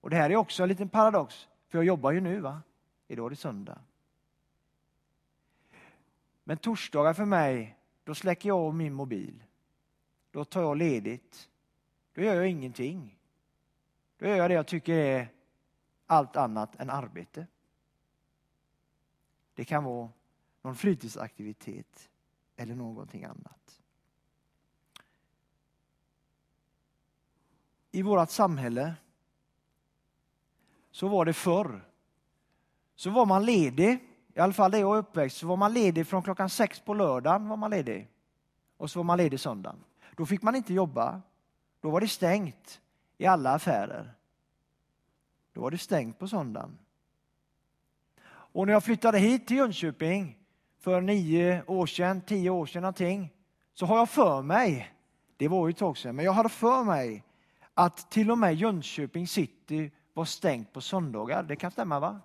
Och 0.00 0.10
det 0.10 0.16
här 0.16 0.30
är 0.30 0.36
också 0.36 0.62
en 0.62 0.68
liten 0.68 0.88
paradox, 0.88 1.48
för 1.74 1.78
jag 1.78 1.86
jobbar 1.86 2.12
ju 2.12 2.20
nu. 2.20 2.40
va? 2.40 2.62
Idag 3.08 3.26
är 3.26 3.30
det 3.30 3.36
söndag. 3.36 3.78
Men 6.44 6.56
torsdagar 6.56 7.14
för 7.14 7.24
mig, 7.24 7.78
då 8.04 8.14
släcker 8.14 8.48
jag 8.48 8.58
av 8.58 8.74
min 8.74 8.94
mobil. 8.94 9.44
Då 10.30 10.44
tar 10.44 10.62
jag 10.62 10.76
ledigt. 10.76 11.50
Då 12.12 12.22
gör 12.22 12.34
jag 12.34 12.48
ingenting. 12.48 13.18
Då 14.16 14.26
gör 14.26 14.36
jag 14.36 14.50
det 14.50 14.54
jag 14.54 14.66
tycker 14.66 14.94
är 14.94 15.28
allt 16.06 16.36
annat 16.36 16.80
än 16.80 16.90
arbete. 16.90 17.46
Det 19.54 19.64
kan 19.64 19.84
vara 19.84 20.10
någon 20.62 20.76
fritidsaktivitet 20.76 22.10
eller 22.56 22.74
någonting 22.74 23.24
annat. 23.24 23.80
I 27.90 28.02
vårt 28.02 28.30
samhälle 28.30 28.94
så 30.94 31.08
var 31.08 31.24
det 31.24 31.32
förr. 31.32 31.80
Så 32.96 33.10
var 33.10 33.26
man 33.26 33.44
ledig, 33.44 33.98
i 34.34 34.40
alla 34.40 34.52
fall 34.52 34.70
där 34.70 34.78
jag 34.78 34.94
är 34.94 34.98
uppväxt, 34.98 35.36
så 35.36 35.46
var 35.46 35.56
man 35.56 35.72
ledig 35.72 36.06
från 36.06 36.22
klockan 36.22 36.50
sex 36.50 36.80
på 36.80 36.94
lördagen 36.94 37.48
var 37.48 37.56
man 37.56 37.70
ledig. 37.70 38.08
Och 38.76 38.90
så 38.90 38.98
var 38.98 39.04
man 39.04 39.18
ledig 39.18 39.40
söndagen. 39.40 39.84
Då 40.16 40.26
fick 40.26 40.42
man 40.42 40.54
inte 40.54 40.74
jobba. 40.74 41.20
Då 41.80 41.90
var 41.90 42.00
det 42.00 42.08
stängt 42.08 42.80
i 43.18 43.26
alla 43.26 43.54
affärer. 43.54 44.14
Då 45.52 45.60
var 45.60 45.70
det 45.70 45.78
stängt 45.78 46.18
på 46.18 46.28
söndagen. 46.28 46.78
Och 48.26 48.66
när 48.66 48.72
jag 48.72 48.84
flyttade 48.84 49.18
hit 49.18 49.46
till 49.46 49.56
Jönköping 49.56 50.38
för 50.78 51.00
nio 51.00 51.64
år 51.66 51.86
sedan, 51.86 52.20
tio 52.20 52.50
år 52.50 52.66
sedan 52.66 52.82
någonting, 52.82 53.32
så 53.72 53.86
har 53.86 53.98
jag 53.98 54.08
för 54.08 54.42
mig, 54.42 54.94
det 55.36 55.48
var 55.48 55.68
ju 55.68 55.70
ett 55.70 55.78
tag 55.78 55.98
sedan, 55.98 56.16
men 56.16 56.24
jag 56.24 56.32
hade 56.32 56.48
för 56.48 56.84
mig 56.84 57.24
att 57.74 58.10
till 58.10 58.30
och 58.30 58.38
med 58.38 58.54
Jönköping 58.54 59.26
city 59.26 59.90
var 60.14 60.24
stängt 60.24 60.72
på 60.72 60.80
söndagar. 60.80 61.42
Det 61.42 61.56
kan 61.56 61.70
stämma 61.70 62.00
va? 62.00 62.20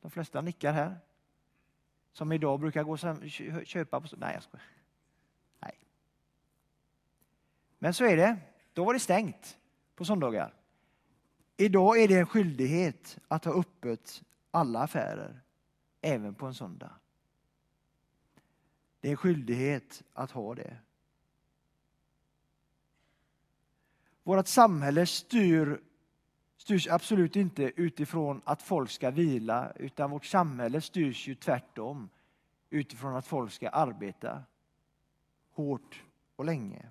De 0.00 0.10
flesta 0.10 0.40
nickar 0.40 0.72
här. 0.72 0.98
Som 2.12 2.32
idag 2.32 2.60
brukar 2.60 2.82
gå 2.82 2.92
och 2.92 3.66
köpa 3.66 4.00
på... 4.00 4.08
Nej, 4.16 4.34
jag 4.34 4.42
skojar. 4.42 4.66
Nej. 5.60 5.80
Men 7.78 7.94
så 7.94 8.04
är 8.04 8.16
det. 8.16 8.36
Då 8.72 8.84
var 8.84 8.94
det 8.94 9.00
stängt 9.00 9.58
på 9.94 10.04
söndagar. 10.04 10.54
Idag 11.56 12.02
är 12.02 12.08
det 12.08 12.18
en 12.18 12.26
skyldighet 12.26 13.18
att 13.28 13.44
ha 13.44 13.52
öppet 13.52 14.22
alla 14.50 14.80
affärer, 14.80 15.40
även 16.00 16.34
på 16.34 16.46
en 16.46 16.54
söndag. 16.54 16.90
Det 19.00 19.08
är 19.08 19.10
en 19.10 19.16
skyldighet 19.16 20.02
att 20.12 20.30
ha 20.30 20.54
det. 20.54 20.76
Vårt 24.22 24.46
samhälle 24.46 25.06
styr, 25.06 25.80
styrs 26.62 26.88
absolut 26.88 27.36
inte 27.36 27.72
utifrån 27.76 28.40
att 28.44 28.62
folk 28.62 28.90
ska 28.90 29.10
vila 29.10 29.72
utan 29.76 30.10
vårt 30.10 30.24
samhälle 30.24 30.80
styrs 30.80 31.28
ju 31.28 31.34
tvärtom 31.34 32.08
utifrån 32.70 33.16
att 33.16 33.26
folk 33.26 33.52
ska 33.52 33.68
arbeta 33.68 34.42
hårt 35.52 36.02
och 36.36 36.44
länge. 36.44 36.88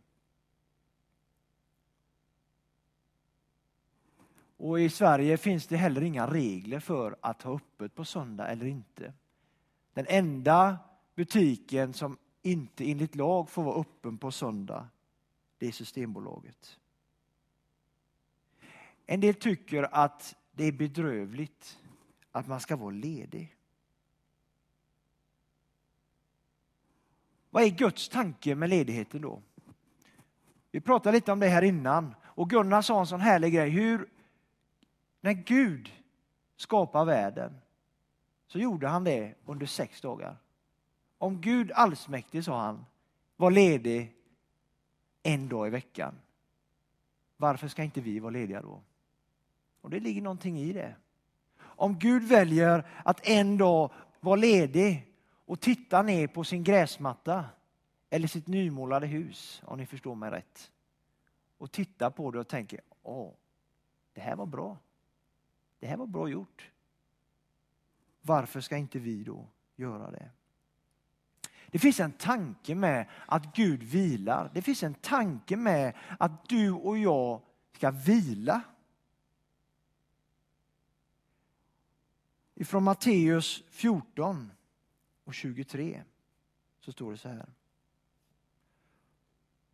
Och 4.57 4.79
i 4.79 4.89
Sverige 4.89 5.37
finns 5.37 5.67
det 5.67 5.77
heller 5.77 6.01
inga 6.01 6.27
regler 6.27 6.79
för 6.79 7.15
att 7.21 7.41
ha 7.41 7.55
öppet 7.55 7.95
på 7.95 8.05
söndag 8.05 8.47
eller 8.47 8.65
inte. 8.65 9.13
Den 9.93 10.05
enda 10.09 10.77
butiken 11.15 11.93
som 11.93 12.17
inte 12.41 12.91
enligt 12.91 13.15
lag 13.15 13.49
får 13.49 13.63
vara 13.63 13.81
öppen 13.81 14.17
på 14.17 14.31
söndag, 14.31 14.87
det 15.57 15.67
är 15.67 15.71
Systembolaget. 15.71 16.80
En 19.11 19.19
del 19.19 19.33
tycker 19.33 19.95
att 19.95 20.35
det 20.51 20.63
är 20.63 20.71
bedrövligt 20.71 21.79
att 22.31 22.47
man 22.47 22.59
ska 22.59 22.75
vara 22.75 22.91
ledig. 22.91 23.55
Vad 27.49 27.63
är 27.63 27.69
Guds 27.69 28.09
tanke 28.09 28.55
med 28.55 28.69
ledigheten 28.69 29.21
då? 29.21 29.41
Vi 30.71 30.81
pratade 30.81 31.17
lite 31.17 31.31
om 31.31 31.39
det 31.39 31.47
här 31.47 31.61
innan 31.61 32.15
och 32.23 32.49
Gunnar 32.49 32.81
sa 32.81 32.99
en 32.99 33.07
sån 33.07 33.21
härlig 33.21 33.53
grej. 33.53 33.69
Hur, 33.69 34.09
när 35.21 35.33
Gud 35.33 35.91
skapar 36.55 37.05
världen 37.05 37.57
så 38.47 38.59
gjorde 38.59 38.87
han 38.87 39.03
det 39.03 39.35
under 39.45 39.65
sex 39.65 40.01
dagar. 40.01 40.37
Om 41.17 41.41
Gud 41.41 41.71
allsmäktig, 41.71 42.43
sa 42.43 42.61
han, 42.61 42.85
var 43.35 43.51
ledig 43.51 44.15
en 45.23 45.49
dag 45.49 45.67
i 45.67 45.69
veckan, 45.69 46.15
varför 47.37 47.67
ska 47.67 47.83
inte 47.83 48.01
vi 48.01 48.19
vara 48.19 48.31
lediga 48.31 48.61
då? 48.61 48.81
Och 49.81 49.89
det 49.89 49.99
ligger 49.99 50.21
någonting 50.21 50.59
i 50.59 50.73
det. 50.73 50.95
Om 51.59 51.99
Gud 51.99 52.23
väljer 52.23 52.87
att 53.05 53.27
en 53.27 53.57
dag 53.57 53.91
vara 54.19 54.35
ledig 54.35 55.13
och 55.45 55.59
titta 55.59 56.01
ner 56.01 56.27
på 56.27 56.43
sin 56.43 56.63
gräsmatta 56.63 57.45
eller 58.09 58.27
sitt 58.27 58.47
nymålade 58.47 59.07
hus, 59.07 59.61
om 59.65 59.77
ni 59.77 59.85
förstår 59.85 60.15
mig 60.15 60.31
rätt. 60.31 60.71
Och 61.57 61.71
titta 61.71 62.11
på 62.11 62.31
det 62.31 62.39
och 62.39 62.47
tänker, 62.47 62.81
åh, 63.03 63.33
det 64.13 64.21
här 64.21 64.35
var 64.35 64.45
bra. 64.45 64.77
Det 65.79 65.87
här 65.87 65.97
var 65.97 66.07
bra 66.07 66.29
gjort. 66.29 66.71
Varför 68.21 68.61
ska 68.61 68.77
inte 68.77 68.99
vi 68.99 69.23
då 69.23 69.47
göra 69.75 70.11
det? 70.11 70.29
Det 71.67 71.79
finns 71.79 71.99
en 71.99 72.11
tanke 72.11 72.75
med 72.75 73.07
att 73.25 73.55
Gud 73.55 73.83
vilar. 73.83 74.51
Det 74.53 74.61
finns 74.61 74.83
en 74.83 74.93
tanke 74.93 75.55
med 75.55 75.95
att 76.19 76.49
du 76.49 76.71
och 76.71 76.97
jag 76.97 77.41
ska 77.73 77.91
vila. 77.91 78.61
Ifrån 82.61 82.83
Matteus 82.83 83.63
14 83.69 84.51
och 85.23 85.33
23 85.33 86.03
så 86.79 86.91
står 86.91 87.11
det 87.11 87.17
så 87.17 87.29
här. 87.29 87.49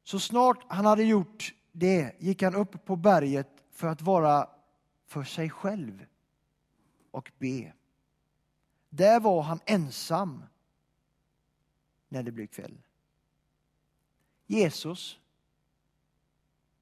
Så 0.04 0.20
snart 0.20 0.66
han 0.68 0.86
hade 0.86 1.04
gjort 1.04 1.54
det 1.72 2.16
gick 2.20 2.42
han 2.42 2.56
upp 2.56 2.86
på 2.86 2.96
berget 2.96 3.64
för 3.72 3.88
att 3.88 4.02
vara 4.02 4.50
för 5.06 5.24
sig 5.24 5.50
själv 5.50 6.06
och 7.12 7.32
be. 7.38 7.74
Där 8.90 9.20
var 9.20 9.42
han 9.42 9.60
ensam 9.66 10.44
när 12.08 12.24
det 12.24 12.32
blev 12.32 12.48
kväll. 12.48 12.82
Jesus, 14.46 15.20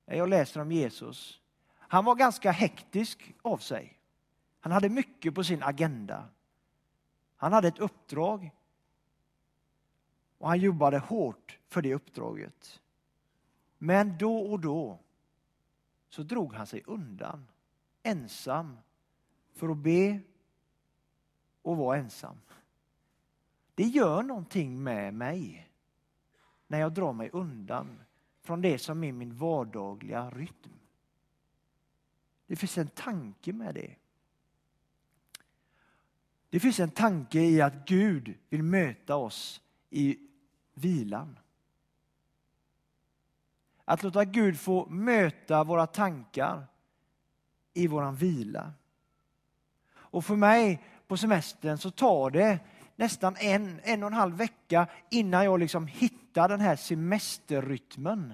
när 0.06 0.16
jag 0.16 0.30
läser 0.30 0.62
om 0.62 0.72
Jesus, 0.72 1.42
han 1.76 2.06
var 2.06 2.16
ganska 2.16 2.52
hektisk 2.52 3.34
av 3.42 3.58
sig. 3.58 4.00
Han 4.66 4.72
hade 4.72 4.90
mycket 4.90 5.36
på 5.36 5.44
sin 5.44 5.64
agenda. 5.64 6.30
Han 7.36 7.54
hade 7.54 7.68
ett 7.68 7.80
uppdrag 7.80 8.52
och 10.38 10.48
han 10.48 10.60
jobbade 10.60 11.00
hårt 11.00 11.60
för 11.68 11.82
det 11.82 11.94
uppdraget. 11.94 12.82
Men 13.78 14.18
då 14.18 14.38
och 14.38 14.60
då 14.60 15.00
så 16.10 16.24
drog 16.24 16.54
han 16.54 16.68
sig 16.68 16.84
undan 16.86 17.48
ensam 18.04 18.78
för 19.54 19.70
att 19.70 19.78
be 19.78 20.20
och 21.62 21.78
vara 21.78 21.98
ensam. 21.98 22.38
Det 23.76 23.84
gör 23.84 24.24
någonting 24.24 24.84
med 24.84 25.14
mig 25.14 25.70
när 26.68 26.80
jag 26.80 26.94
drar 26.94 27.14
mig 27.14 27.30
undan 27.34 28.00
från 28.42 28.62
det 28.62 28.80
som 28.80 29.04
är 29.04 29.12
min 29.12 29.36
vardagliga 29.36 30.30
rytm. 30.30 30.74
Det 32.46 32.56
finns 32.56 32.78
en 32.78 32.88
tanke 32.88 33.54
med 33.54 33.76
det. 33.76 33.96
Det 36.56 36.60
finns 36.60 36.80
en 36.80 36.90
tanke 36.90 37.40
i 37.40 37.62
att 37.62 37.86
Gud 37.86 38.34
vill 38.50 38.64
möta 38.64 39.16
oss 39.16 39.62
i 39.90 40.18
vilan. 40.74 41.40
Att 43.86 44.04
låta 44.04 44.26
Gud 44.26 44.60
få 44.60 44.86
möta 44.90 45.64
våra 45.64 45.88
tankar 45.88 46.68
i 47.74 47.88
våran 47.88 48.16
vila. 48.16 48.72
Och 49.96 50.26
för 50.26 50.36
mig 50.36 50.84
på 51.08 51.18
semestern 51.18 51.78
så 51.78 51.92
tar 51.92 52.30
det 52.30 52.60
nästan 52.96 53.36
en, 53.40 53.80
en 53.84 54.04
och 54.04 54.08
en 54.08 54.14
halv 54.14 54.36
vecka 54.36 54.88
innan 55.10 55.46
jag 55.46 55.60
liksom 55.60 55.88
hittar 55.88 56.50
den 56.50 56.60
här 56.60 56.76
semesterrytmen. 56.76 58.34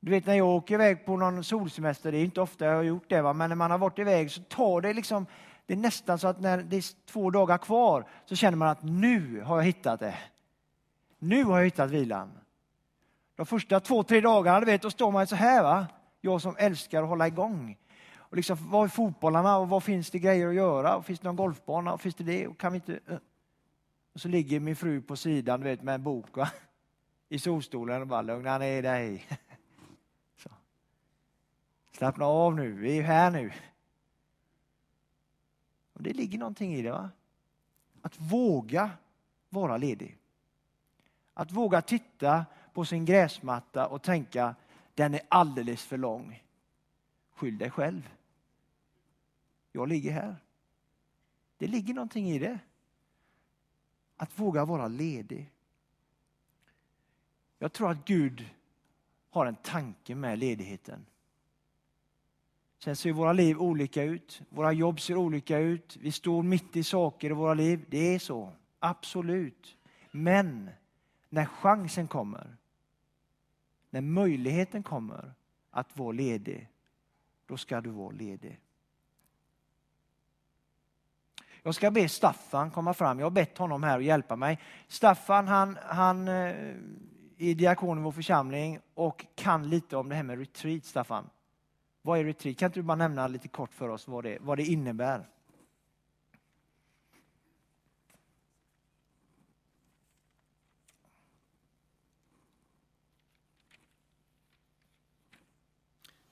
Du 0.00 0.10
vet 0.10 0.26
när 0.26 0.34
jag 0.34 0.48
åker 0.48 0.74
iväg 0.74 1.04
på 1.04 1.16
någon 1.16 1.44
solsemester, 1.44 2.12
det 2.12 2.18
är 2.18 2.24
inte 2.24 2.40
ofta 2.40 2.64
jag 2.64 2.76
har 2.76 2.82
gjort 2.82 3.08
det, 3.08 3.22
va? 3.22 3.32
men 3.32 3.48
när 3.48 3.56
man 3.56 3.70
har 3.70 3.78
varit 3.78 3.98
iväg 3.98 4.30
så 4.30 4.42
tar 4.42 4.80
det 4.80 4.94
liksom, 4.94 5.26
det 5.66 5.72
är 5.72 5.76
nästan 5.76 6.18
så 6.18 6.28
att 6.28 6.40
när 6.40 6.62
det 6.62 6.76
är 6.76 7.06
två 7.06 7.30
dagar 7.30 7.58
kvar 7.58 8.06
så 8.24 8.36
känner 8.36 8.56
man 8.56 8.68
att 8.68 8.82
nu 8.82 9.40
har 9.40 9.56
jag 9.56 9.64
hittat 9.64 10.00
det. 10.00 10.18
Nu 11.18 11.44
har 11.44 11.58
jag 11.58 11.64
hittat 11.64 11.90
vilan. 11.90 12.38
De 13.36 13.46
första 13.46 13.80
två, 13.80 14.02
tre 14.02 14.20
dagarna, 14.20 14.60
du 14.60 14.66
vet, 14.66 14.82
då 14.82 14.90
står 14.90 15.10
man 15.10 15.26
så 15.26 15.36
här, 15.36 15.62
va? 15.62 15.86
jag 16.20 16.42
som 16.42 16.56
älskar 16.58 17.02
att 17.02 17.08
hålla 17.08 17.26
igång. 17.26 17.76
Och 18.16 18.36
liksom, 18.36 18.70
var 18.70 18.84
är 18.84 18.88
fotbollarna 18.88 19.56
och 19.56 19.68
vad 19.68 19.82
finns 19.82 20.10
det 20.10 20.18
grejer 20.18 20.48
att 20.48 20.54
göra? 20.54 20.96
Och 20.96 21.06
finns 21.06 21.20
det 21.20 21.28
någon 21.28 21.36
golfbana? 21.36 21.92
Och 21.92 22.00
finns 22.00 22.14
det 22.14 22.24
det? 22.24 22.46
Och 22.46 22.58
kan 22.58 22.72
vi 22.72 22.76
inte... 22.76 23.00
Eh. 23.06 23.18
Och 24.14 24.20
så 24.20 24.28
ligger 24.28 24.60
min 24.60 24.76
fru 24.76 25.02
på 25.02 25.16
sidan 25.16 25.60
du 25.60 25.64
vet, 25.66 25.82
med 25.82 25.94
en 25.94 26.02
bok 26.02 26.36
va? 26.36 26.50
i 27.28 27.38
solstolen 27.38 28.00
och 28.00 28.06
bara 28.06 28.22
lugna 28.22 28.58
ner 28.58 28.82
dig. 28.82 29.26
Så. 30.36 30.50
Slappna 31.92 32.24
av 32.24 32.54
nu, 32.54 32.72
vi 32.72 32.98
är 32.98 33.02
här 33.02 33.30
nu. 33.30 33.52
Och 36.02 36.08
det 36.08 36.14
ligger 36.14 36.38
någonting 36.38 36.74
i 36.74 36.82
det. 36.82 36.90
va? 36.90 37.10
Att 38.00 38.20
våga 38.20 38.90
vara 39.48 39.76
ledig. 39.76 40.18
Att 41.34 41.52
våga 41.52 41.82
titta 41.82 42.46
på 42.72 42.84
sin 42.84 43.04
gräsmatta 43.04 43.86
och 43.86 44.02
tänka 44.02 44.54
den 44.94 45.14
är 45.14 45.20
alldeles 45.28 45.84
för 45.84 45.98
lång. 45.98 46.42
Skyll 47.34 47.58
dig 47.58 47.70
själv. 47.70 48.10
Jag 49.72 49.88
ligger 49.88 50.12
här. 50.12 50.36
Det 51.58 51.66
ligger 51.66 51.94
någonting 51.94 52.30
i 52.30 52.38
det. 52.38 52.58
Att 54.16 54.38
våga 54.38 54.64
vara 54.64 54.88
ledig. 54.88 55.50
Jag 57.58 57.72
tror 57.72 57.90
att 57.90 58.04
Gud 58.04 58.50
har 59.30 59.46
en 59.46 59.56
tanke 59.56 60.14
med 60.14 60.38
ledigheten. 60.38 61.06
Sen 62.84 62.96
ser 62.96 63.12
våra 63.12 63.32
liv 63.32 63.58
olika 63.58 64.02
ut. 64.02 64.42
Våra 64.48 64.72
jobb 64.72 65.00
ser 65.00 65.16
olika 65.16 65.58
ut. 65.58 65.96
Vi 66.00 66.12
står 66.12 66.42
mitt 66.42 66.76
i 66.76 66.82
saker 66.82 67.30
i 67.30 67.32
våra 67.32 67.54
liv. 67.54 67.84
Det 67.88 68.14
är 68.14 68.18
så. 68.18 68.52
Absolut. 68.78 69.76
Men 70.10 70.70
när 71.28 71.44
chansen 71.44 72.08
kommer, 72.08 72.56
när 73.90 74.00
möjligheten 74.00 74.82
kommer 74.82 75.34
att 75.70 75.96
vara 75.96 76.12
ledig, 76.12 76.68
då 77.46 77.56
ska 77.56 77.80
du 77.80 77.90
vara 77.90 78.10
ledig. 78.10 78.60
Jag 81.62 81.74
ska 81.74 81.90
be 81.90 82.08
Staffan 82.08 82.70
komma 82.70 82.94
fram. 82.94 83.18
Jag 83.18 83.26
har 83.26 83.30
bett 83.30 83.58
honom 83.58 83.82
här 83.82 83.96
och 83.96 84.02
hjälpa 84.02 84.36
mig. 84.36 84.58
Staffan 84.88 85.48
han, 85.48 85.78
han 85.82 86.28
eh, 86.28 86.34
är 87.38 87.54
diakon 87.54 87.98
i 87.98 88.02
vår 88.02 88.12
församling 88.12 88.78
och 88.94 89.26
kan 89.34 89.70
lite 89.70 89.96
om 89.96 90.08
det 90.08 90.14
här 90.14 90.22
med 90.22 90.38
retreat. 90.38 90.84
Staffan, 90.84 91.30
vad 92.02 92.18
är 92.18 92.24
retreat? 92.24 92.58
Kan 92.58 92.66
inte 92.66 92.78
du 92.78 92.82
bara 92.82 92.96
nämna 92.96 93.28
lite 93.28 93.48
kort 93.48 93.74
för 93.74 93.88
oss 93.88 94.08
vad 94.08 94.24
det, 94.24 94.38
vad 94.40 94.58
det 94.58 94.64
innebär? 94.64 95.28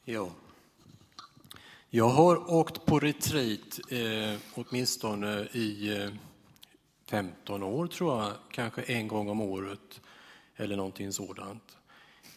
Ja. 0.04 0.30
Jag 1.90 2.08
har 2.08 2.50
åkt 2.50 2.86
på 2.86 2.98
retreat 2.98 3.80
eh, 3.90 4.40
åtminstone 4.54 5.48
i 5.52 5.96
eh, 6.02 6.10
15 7.06 7.62
år 7.62 7.86
tror 7.86 8.22
jag, 8.22 8.32
kanske 8.50 8.82
en 8.82 9.08
gång 9.08 9.28
om 9.28 9.40
året 9.40 10.00
eller 10.56 10.76
någonting 10.76 11.12
sådant. 11.12 11.76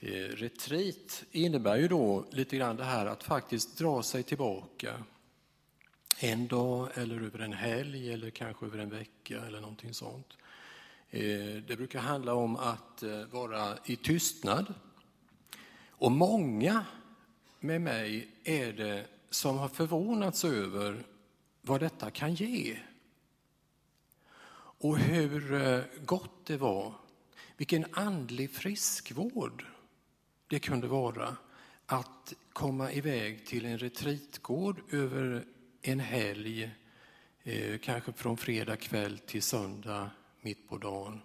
Eh, 0.06 0.36
retreat 0.36 1.24
innebär 1.32 1.78
ju 1.78 1.88
då 1.88 2.26
lite 2.32 2.58
grann 2.58 2.76
det 2.76 2.84
här 2.84 3.06
att 3.06 3.24
faktiskt 3.24 3.78
dra 3.78 4.04
sig 4.04 4.24
tillbaka 4.24 5.04
en 6.20 6.48
dag 6.48 6.89
eller 6.94 7.22
över 7.22 7.39
en 7.39 7.54
helg 7.54 8.13
eller 8.13 8.30
kanske 8.30 8.66
över 8.66 8.78
en 8.78 8.89
vecka 8.89 9.46
eller 9.46 9.62
någonting 9.62 9.94
sånt. 9.94 10.38
Eh, 11.10 11.56
det 11.68 11.78
brukar 11.78 12.00
handla 12.00 12.34
om 12.34 12.56
att 12.56 13.04
eh, 13.04 13.26
vara 13.32 13.78
i 13.86 13.96
tystnad. 13.96 14.74
Och 15.89 16.12
många 16.12 16.86
med 17.60 17.82
mig 17.82 18.28
är 18.44 18.74
det 18.74 19.06
som 19.30 19.58
har 19.58 19.70
förvånats 19.70 20.46
över 20.46 21.04
vad 21.62 21.80
detta 21.80 22.12
kan 22.12 22.34
ge. 22.34 22.78
Och 24.56 24.98
hur 24.98 26.06
gott 26.06 26.46
det 26.46 26.58
var. 26.58 26.94
Vilken 27.58 27.86
andlig 27.92 28.52
friskvård 28.52 29.66
det 30.54 30.60
kunde 30.60 30.88
vara 30.88 31.38
att 31.86 32.34
komma 32.54 32.92
iväg 32.92 33.46
till 33.46 33.66
en 33.66 33.78
retreatgård 33.78 34.82
över 34.92 35.46
en 35.82 36.00
helg, 36.00 36.72
eh, 37.44 37.78
kanske 37.78 38.13
från 38.13 38.38
fredag 38.38 38.76
kväll 38.76 39.18
till 39.18 39.42
söndag 39.42 40.10
mitt 40.42 40.70
på 40.70 40.78
dagen 40.78 41.22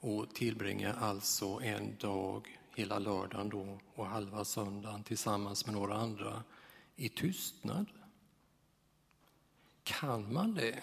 och 0.00 0.34
tillbringa 0.34 0.92
alltså 0.92 1.60
en 1.62 1.96
dag, 1.96 2.58
hela 2.74 2.98
lördagen 2.98 3.48
då 3.48 3.78
och 3.94 4.06
halva 4.06 4.44
söndagen 4.44 5.02
tillsammans 5.02 5.66
med 5.66 5.74
några 5.74 5.94
andra 5.94 6.42
i 6.96 7.08
tystnad. 7.08 7.86
Kan 9.82 10.32
man 10.32 10.54
det? 10.54 10.82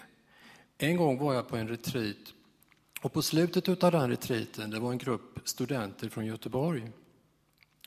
En 0.77 0.97
gång 0.97 1.17
var 1.17 1.33
jag 1.33 1.47
på 1.47 1.57
en 1.57 1.67
retreat 1.67 2.33
och 3.01 3.13
på 3.13 3.21
slutet 3.21 3.83
av 3.83 3.91
den 3.91 4.09
retreaten, 4.09 4.69
det 4.69 4.79
var 4.79 4.91
en 4.91 4.97
grupp 4.97 5.39
studenter 5.43 6.09
från 6.09 6.25
Göteborg, 6.25 6.91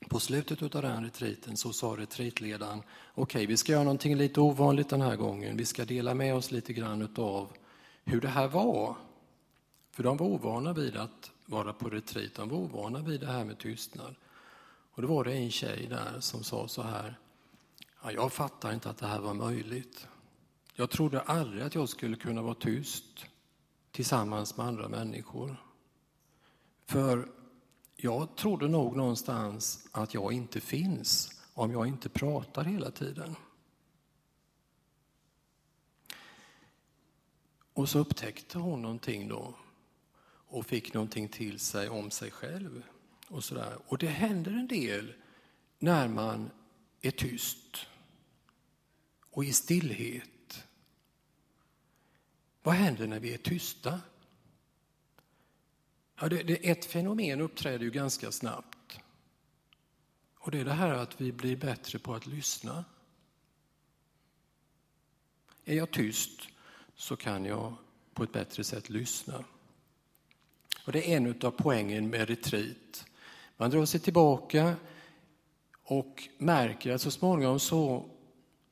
på 0.08 0.20
slutet 0.20 0.74
av 0.74 0.82
den 0.82 1.04
retreaten 1.04 1.56
så 1.56 1.72
sa 1.72 1.86
retreatledaren, 1.86 2.78
okej 2.78 3.22
okay, 3.22 3.46
vi 3.46 3.56
ska 3.56 3.72
göra 3.72 3.84
någonting 3.84 4.16
lite 4.16 4.40
ovanligt 4.40 4.88
den 4.88 5.00
här 5.00 5.16
gången, 5.16 5.56
vi 5.56 5.64
ska 5.64 5.84
dela 5.84 6.14
med 6.14 6.34
oss 6.34 6.50
lite 6.50 6.72
grann 6.72 7.08
av 7.16 7.52
hur 8.04 8.20
det 8.20 8.28
här 8.28 8.48
var. 8.48 8.96
För 9.90 10.02
de 10.02 10.16
var 10.16 10.26
ovana 10.26 10.72
vid 10.72 10.96
att 10.96 11.30
vara 11.46 11.72
på 11.72 11.88
retreat, 11.88 12.34
de 12.34 12.48
var 12.48 12.58
ovana 12.58 12.98
vid 12.98 13.20
det 13.20 13.26
här 13.26 13.44
med 13.44 13.58
tystnad. 13.58 14.14
Och 14.94 15.02
då 15.02 15.08
var 15.08 15.24
det 15.24 15.32
en 15.32 15.50
tjej 15.50 15.86
där 15.86 16.20
som 16.20 16.44
sa 16.44 16.68
så 16.68 16.82
här, 16.82 17.18
ja, 18.02 18.12
jag 18.12 18.32
fattar 18.32 18.72
inte 18.72 18.90
att 18.90 18.98
det 18.98 19.06
här 19.06 19.20
var 19.20 19.34
möjligt. 19.34 20.06
Jag 20.74 20.90
trodde 20.90 21.20
aldrig 21.20 21.62
att 21.62 21.74
jag 21.74 21.88
skulle 21.88 22.16
kunna 22.16 22.42
vara 22.42 22.54
tyst 22.54 23.26
tillsammans 23.92 24.56
med 24.56 24.66
andra 24.66 24.88
människor. 24.88 25.56
För 26.86 27.28
jag 27.96 28.36
trodde 28.36 28.68
nog 28.68 28.96
någonstans 28.96 29.88
att 29.92 30.14
jag 30.14 30.32
inte 30.32 30.60
finns 30.60 31.40
om 31.54 31.72
jag 31.72 31.86
inte 31.86 32.08
pratar 32.08 32.64
hela 32.64 32.90
tiden. 32.90 33.36
Och 37.72 37.88
så 37.88 37.98
upptäckte 37.98 38.58
hon 38.58 38.82
någonting 38.82 39.28
då 39.28 39.54
och 40.46 40.66
fick 40.66 40.94
någonting 40.94 41.28
till 41.28 41.60
sig 41.60 41.88
om 41.88 42.10
sig 42.10 42.30
själv. 42.30 42.82
Och, 43.28 43.44
så 43.44 43.54
där. 43.54 43.78
och 43.86 43.98
det 43.98 44.06
händer 44.06 44.50
en 44.50 44.68
del 44.68 45.14
när 45.78 46.08
man 46.08 46.50
är 47.00 47.10
tyst 47.10 47.86
och 49.30 49.44
i 49.44 49.52
stillhet. 49.52 50.64
Vad 52.62 52.74
händer 52.74 53.06
när 53.06 53.20
vi 53.20 53.34
är 53.34 53.38
tysta? 53.38 54.00
Ja, 56.20 56.28
det, 56.28 56.42
det, 56.42 56.70
ett 56.70 56.84
fenomen 56.84 57.40
uppträder 57.40 57.84
ju 57.84 57.90
ganska 57.90 58.32
snabbt. 58.32 58.98
Och 60.38 60.50
det 60.50 60.60
är 60.60 60.64
det 60.64 60.72
här 60.72 60.94
att 60.94 61.20
vi 61.20 61.32
blir 61.32 61.56
bättre 61.56 61.98
på 61.98 62.14
att 62.14 62.26
lyssna. 62.26 62.84
Är 65.64 65.74
jag 65.74 65.90
tyst 65.90 66.48
så 66.96 67.16
kan 67.16 67.44
jag 67.44 67.74
på 68.14 68.24
ett 68.24 68.32
bättre 68.32 68.64
sätt 68.64 68.90
lyssna. 68.90 69.44
Och 70.86 70.92
Det 70.92 71.12
är 71.12 71.16
en 71.16 71.40
av 71.42 71.50
poängen 71.50 72.10
med 72.10 72.28
retreat. 72.28 73.06
Man 73.56 73.70
drar 73.70 73.84
sig 73.84 74.00
tillbaka 74.00 74.76
och 75.82 76.28
märker 76.38 76.90
att 76.90 77.02
så 77.02 77.10
småningom 77.10 77.60
så 77.60 78.10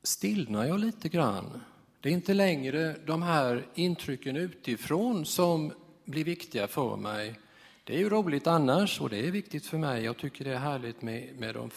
stillnar 0.02 0.64
jag 0.64 0.80
lite 0.80 1.08
grann. 1.08 1.60
Det 2.00 2.08
är 2.08 2.12
inte 2.12 2.34
längre 2.34 2.96
de 3.06 3.22
här 3.22 3.66
intrycken 3.74 4.36
utifrån 4.36 5.26
som 5.26 5.72
blir 6.12 6.24
viktiga 6.24 6.68
för 6.68 6.96
mig. 6.96 7.40
Det 7.84 7.94
är 7.94 7.98
ju 7.98 8.08
roligt 8.08 8.46
annars 8.46 9.00
och 9.00 9.10
det 9.10 9.26
är 9.26 9.30
viktigt 9.30 9.66
för 9.66 9.78
mig. 9.78 10.04
Jag 10.04 10.18
tycker 10.18 10.44
det 10.44 10.50
är 10.50 10.58
härligt 10.58 11.02
med, 11.02 11.36
med 11.38 11.54
de 11.54 11.70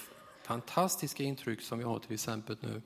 fantastiska 0.44 1.24
intryck 1.24 1.62
som 1.62 1.78
vi 1.78 1.84
har 1.84 2.00
till 2.00 2.14
exempel 2.14 2.58
nu. 2.60 2.82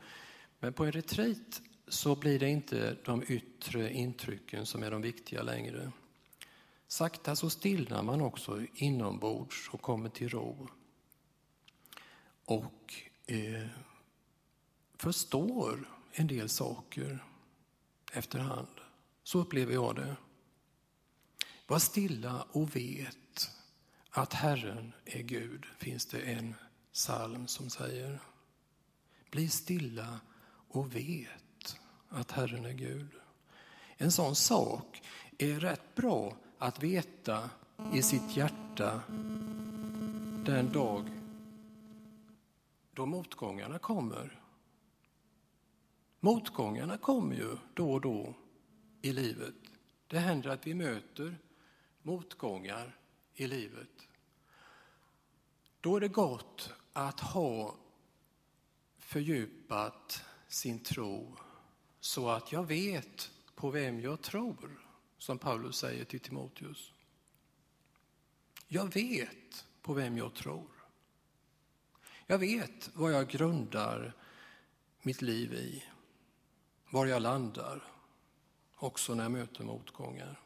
Men 0.60 0.74
på 0.74 0.86
en 0.86 0.92
retreat 0.92 1.62
så 1.88 2.16
blir 2.16 2.40
det 2.40 2.50
inte 2.50 2.98
de 3.06 3.24
yttre 3.28 3.94
intrycken 3.94 4.66
som 4.66 4.84
är 4.84 4.92
de 4.92 5.02
viktiga 5.02 5.44
längre. 5.44 5.92
Sakta 6.88 7.36
så 7.36 7.50
stillnar 7.50 8.04
man 8.04 8.22
också 8.22 8.66
inombords 8.74 9.70
och 9.72 9.82
kommer 9.82 10.10
till 10.10 10.30
ro. 10.30 10.68
Och 12.46 12.94
eh, 13.26 13.68
förstår 14.98 15.90
en 16.12 16.28
del 16.28 16.50
saker 16.50 17.24
efterhand. 18.14 18.82
Så 19.24 19.40
upplever 19.40 19.74
jag 19.74 19.96
det. 19.96 20.16
Var 21.70 21.80
stilla 21.80 22.46
och 22.52 22.76
vet 22.76 23.52
att 24.10 24.34
Herren 24.34 24.94
är 25.06 25.22
Gud, 25.22 25.66
finns 25.78 26.06
det 26.06 26.22
en 26.22 26.56
psalm 26.94 27.48
som 27.48 27.70
säger. 27.70 28.20
Bli 29.32 29.50
stilla 29.50 30.20
och 30.70 30.96
vet 30.96 31.78
att 32.10 32.32
Herren 32.32 32.66
är 32.66 32.74
Gud. 32.74 33.10
En 33.98 34.12
sån 34.12 34.36
sak 34.36 35.02
är 35.38 35.60
rätt 35.60 35.96
bra 35.96 36.38
att 36.58 36.84
veta 36.84 37.50
i 37.94 38.02
sitt 38.02 38.38
hjärta 38.38 39.02
den 40.46 40.72
dag 40.74 41.10
då 42.94 43.06
motgångarna 43.06 43.80
kommer. 43.80 44.42
Motgångarna 46.20 46.98
kommer 46.98 47.36
ju 47.36 47.58
då 47.74 47.92
och 47.92 48.02
då 48.02 48.34
i 49.02 49.12
livet. 49.14 49.56
Det 50.08 50.20
händer 50.20 50.50
att 50.50 50.68
vi 50.68 50.74
möter 50.74 51.38
motgångar 52.02 52.98
i 53.34 53.48
livet. 53.48 54.08
Då 55.82 55.96
är 55.96 56.00
det 56.00 56.08
gott 56.08 56.74
att 56.94 57.20
ha 57.20 57.76
fördjupat 58.98 60.24
sin 60.48 60.80
tro 60.80 61.36
så 62.00 62.30
att 62.30 62.52
jag 62.52 62.64
vet 62.68 63.32
på 63.56 63.70
vem 63.70 64.02
jag 64.02 64.22
tror, 64.22 64.88
som 65.18 65.38
Paulus 65.38 65.78
säger 65.78 66.06
till 66.06 66.20
Timoteus. 66.20 66.94
Jag 68.68 68.94
vet 68.94 69.66
på 69.82 69.94
vem 69.94 70.18
jag 70.18 70.34
tror. 70.34 70.68
Jag 72.26 72.38
vet 72.38 72.90
vad 72.94 73.14
jag 73.14 73.28
grundar 73.28 74.14
mitt 75.02 75.22
liv 75.22 75.54
i, 75.54 75.84
var 76.90 77.06
jag 77.06 77.22
landar, 77.22 77.84
också 78.76 79.14
när 79.16 79.24
jag 79.24 79.32
möter 79.32 79.64
motgångar. 79.64 80.40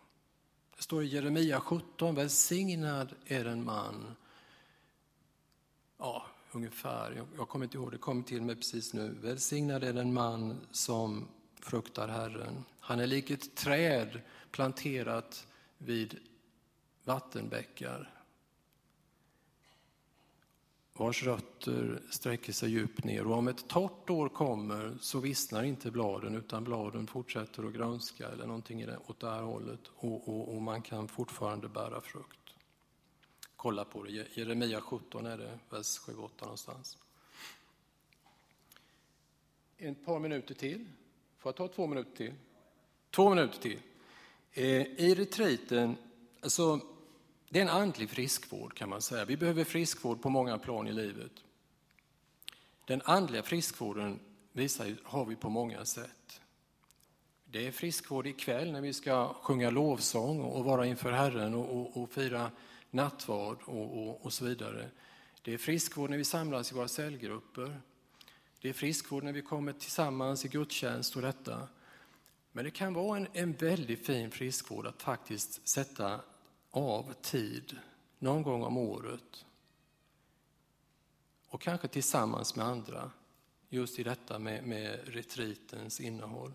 Det 0.84 0.86
står 0.86 1.04
i 1.04 1.08
Jeremia 1.08 1.60
17, 1.60 2.16
välsignad 2.16 3.16
är 3.26 3.46
en 3.46 3.64
man. 3.64 4.16
Ja, 5.98 6.26
ungefär, 6.52 7.12
jag, 7.12 7.28
jag 7.38 7.50
kommer 7.50 7.66
inte 7.66 7.78
ihåg, 7.78 7.92
det 7.92 7.98
kom 7.98 8.24
till 8.24 8.42
mig 8.42 8.56
precis 8.56 8.94
nu. 8.94 9.18
Välsignad 9.22 9.84
är 9.84 9.94
den 9.94 10.14
man 10.14 10.58
som 10.72 11.28
fruktar 11.60 12.08
Herren. 12.08 12.66
Han 12.80 13.00
är 13.00 13.08
lik 13.08 13.30
ett 13.30 13.56
träd 13.56 14.22
planterat 14.52 15.48
vid 15.78 16.20
vattenbäckar 17.04 18.23
vars 20.94 21.24
rötter 21.24 22.02
sträcker 22.10 22.54
sig 22.54 22.70
djupt 22.70 23.04
ner. 23.04 23.28
Och 23.28 23.38
om 23.38 23.48
ett 23.48 23.68
torrt 23.68 24.10
år 24.10 24.30
kommer 24.30 24.98
så 25.02 25.20
vissnar 25.20 25.64
inte 25.64 25.92
bladen 25.92 26.36
utan 26.36 26.64
bladen 26.64 27.08
fortsätter 27.08 27.68
att 27.68 27.74
grönska 27.74 28.28
eller 28.28 28.48
någonting 28.48 28.86
åt 29.08 29.20
det 29.20 29.30
här 29.30 29.42
hållet 29.42 29.80
och, 29.96 30.30
och, 30.30 30.56
och 30.56 30.62
man 30.62 30.82
kan 30.82 31.08
fortfarande 31.08 31.68
bära 31.68 32.02
frukt. 32.02 32.40
Kolla 33.56 33.86
på 33.86 34.04
det, 34.04 34.38
Jeremia 34.38 34.82
17 34.82 35.26
är 35.26 35.38
det, 35.38 35.60
vers 35.70 36.00
7-8 36.00 36.30
någonstans. 36.42 36.98
Ett 39.78 40.06
par 40.06 40.20
minuter 40.20 40.56
till. 40.56 40.86
Får 41.40 41.50
jag 41.50 41.56
ta 41.56 41.68
två 41.68 41.88
minuter 41.88 42.16
till? 42.16 42.34
Två 43.12 43.30
minuter 43.30 43.60
till. 43.60 43.80
Eh, 44.52 44.82
I 44.82 45.16
retreaten, 45.16 45.96
alltså 46.42 46.80
det 47.54 47.60
är 47.60 47.64
en 47.64 47.70
andlig 47.70 48.10
friskvård 48.10 48.74
kan 48.74 48.90
man 48.90 49.02
säga. 49.02 49.26
Vi 49.26 49.38
behöver 49.38 49.64
friskvård 49.64 50.22
på 50.22 50.30
många 50.30 50.58
plan 50.58 50.88
i 50.88 50.94
livet. 50.94 51.32
Den 52.86 53.02
andliga 53.06 53.44
friskvården 53.44 54.20
visar, 54.52 54.96
har 55.04 55.26
vi 55.26 55.36
på 55.36 55.50
många 55.50 55.86
sätt. 55.86 56.42
Det 57.46 57.68
är 57.68 57.72
friskvård 57.72 58.28
ikväll 58.28 58.72
när 58.72 58.82
vi 58.82 58.94
ska 58.94 59.34
sjunga 59.34 59.70
lovsång 59.70 60.42
och 60.42 60.66
vara 60.66 60.86
inför 60.86 61.12
Herren 61.12 61.54
och, 61.54 61.78
och, 61.78 62.04
och 62.04 62.12
fira 62.12 62.52
nattvard 62.92 63.58
och, 63.66 63.98
och, 63.98 64.26
och 64.26 64.34
så 64.34 64.46
vidare. 64.46 64.90
Det 65.42 65.54
är 65.54 65.58
friskvård 65.58 66.10
när 66.10 66.18
vi 66.18 66.26
samlas 66.26 66.72
i 66.72 66.76
våra 66.76 66.88
cellgrupper. 66.88 67.82
Det 68.62 68.70
är 68.70 68.74
friskvård 68.74 69.24
när 69.24 69.34
vi 69.34 69.42
kommer 69.42 69.74
tillsammans 69.74 70.46
i 70.46 70.48
gudstjänst 70.48 71.16
och 71.16 71.22
detta. 71.22 71.68
Men 72.52 72.66
det 72.66 72.72
kan 72.72 72.94
vara 72.94 73.18
en, 73.18 73.28
en 73.34 73.54
väldigt 73.54 74.06
fin 74.06 74.32
friskvård 74.32 74.88
att 74.88 75.02
faktiskt 75.02 75.68
sätta 75.68 76.20
av 76.74 77.14
tid 77.22 77.78
någon 78.20 78.44
gång 78.44 78.64
om 78.64 78.78
året. 78.78 79.46
Och 81.48 81.62
kanske 81.62 81.88
tillsammans 81.88 82.56
med 82.56 82.66
andra, 82.66 83.12
just 83.70 84.00
i 84.00 84.04
detta 84.04 84.40
med, 84.40 84.64
med 84.64 85.00
retritens 85.08 86.00
innehåll. 86.00 86.54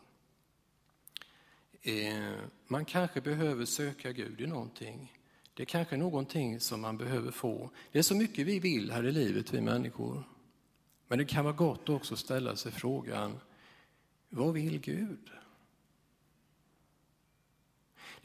Eh, 1.83 2.35
man 2.67 2.85
kanske 2.85 3.21
behöver 3.21 3.65
söka 3.65 4.13
Gud 4.13 4.41
i 4.41 4.47
någonting. 4.47 5.13
Det 5.55 5.63
är 5.63 5.67
kanske 5.67 5.97
någonting 5.97 6.61
som 6.61 6.81
man 6.81 6.99
behöver 6.99 7.31
få. 7.31 7.71
Det 7.93 7.99
är 7.99 8.03
så 8.03 8.15
mycket 8.15 8.47
vi 8.47 8.59
vill 8.61 8.91
här 8.91 9.07
i 9.07 9.13
livet, 9.13 9.55
vi 9.55 9.61
människor. 9.61 10.23
Men 11.09 11.19
det 11.19 11.25
kan 11.25 11.45
vara 11.45 11.55
gott 11.55 11.89
också 11.89 12.15
att 12.15 12.21
ställa 12.21 12.57
sig 12.57 12.73
frågan, 12.73 13.41
vad 14.29 14.55
vill 14.55 14.81
Gud? 14.81 15.31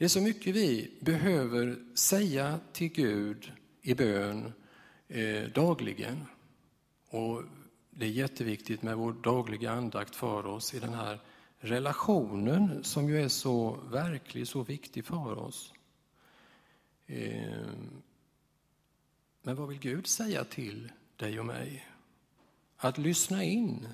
Det 0.04 0.06
är 0.06 0.08
så 0.08 0.20
mycket 0.20 0.54
vi 0.54 0.90
behöver 1.00 1.78
säga 1.94 2.60
till 2.72 2.88
Gud 2.88 3.52
i 3.82 3.94
bön 3.94 4.52
eh, 5.08 5.42
dagligen. 5.42 6.26
Och 7.08 7.42
det 7.90 8.06
är 8.06 8.10
jätteviktigt 8.10 8.82
med 8.82 8.96
vår 8.96 9.12
dagliga 9.12 9.70
andakt 9.70 10.16
för 10.16 10.46
oss 10.46 10.74
i 10.74 10.78
den 10.78 10.94
här 10.94 11.20
relationen 11.58 12.84
som 12.84 13.08
ju 13.08 13.22
är 13.22 13.28
så 13.28 13.70
verklig, 13.90 14.48
så 14.48 14.62
viktig 14.62 15.04
för 15.04 15.38
oss. 15.38 15.72
Eh, 17.06 17.68
men 19.42 19.56
vad 19.56 19.68
vill 19.68 19.78
Gud 19.78 20.06
säga 20.06 20.44
till 20.44 20.92
dig 21.16 21.40
och 21.40 21.46
mig? 21.46 21.88
Att 22.76 22.98
lyssna 22.98 23.44
in, 23.44 23.88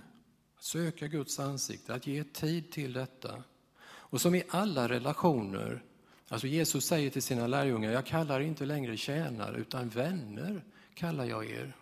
söka 0.61 1.07
Guds 1.07 1.41
ansikte, 1.41 1.95
att 1.95 2.07
ge 2.07 2.25
tid 2.25 2.71
till 2.71 2.93
detta. 2.93 3.43
Och 3.83 4.21
som 4.21 4.35
i 4.35 4.43
alla 4.49 4.89
relationer, 4.89 5.83
alltså 6.31 6.47
Jesus 6.47 6.85
säger 6.87 7.11
till 7.11 7.23
sina 7.23 7.47
lärjungar, 7.47 7.93
jag 7.93 8.07
kallar 8.07 8.41
inte 8.41 8.65
längre 8.65 8.97
tjänare 8.97 9.57
utan 9.57 9.89
vänner 9.89 10.65
kallar 10.95 11.25
jag 11.25 11.51
er. 11.51 11.77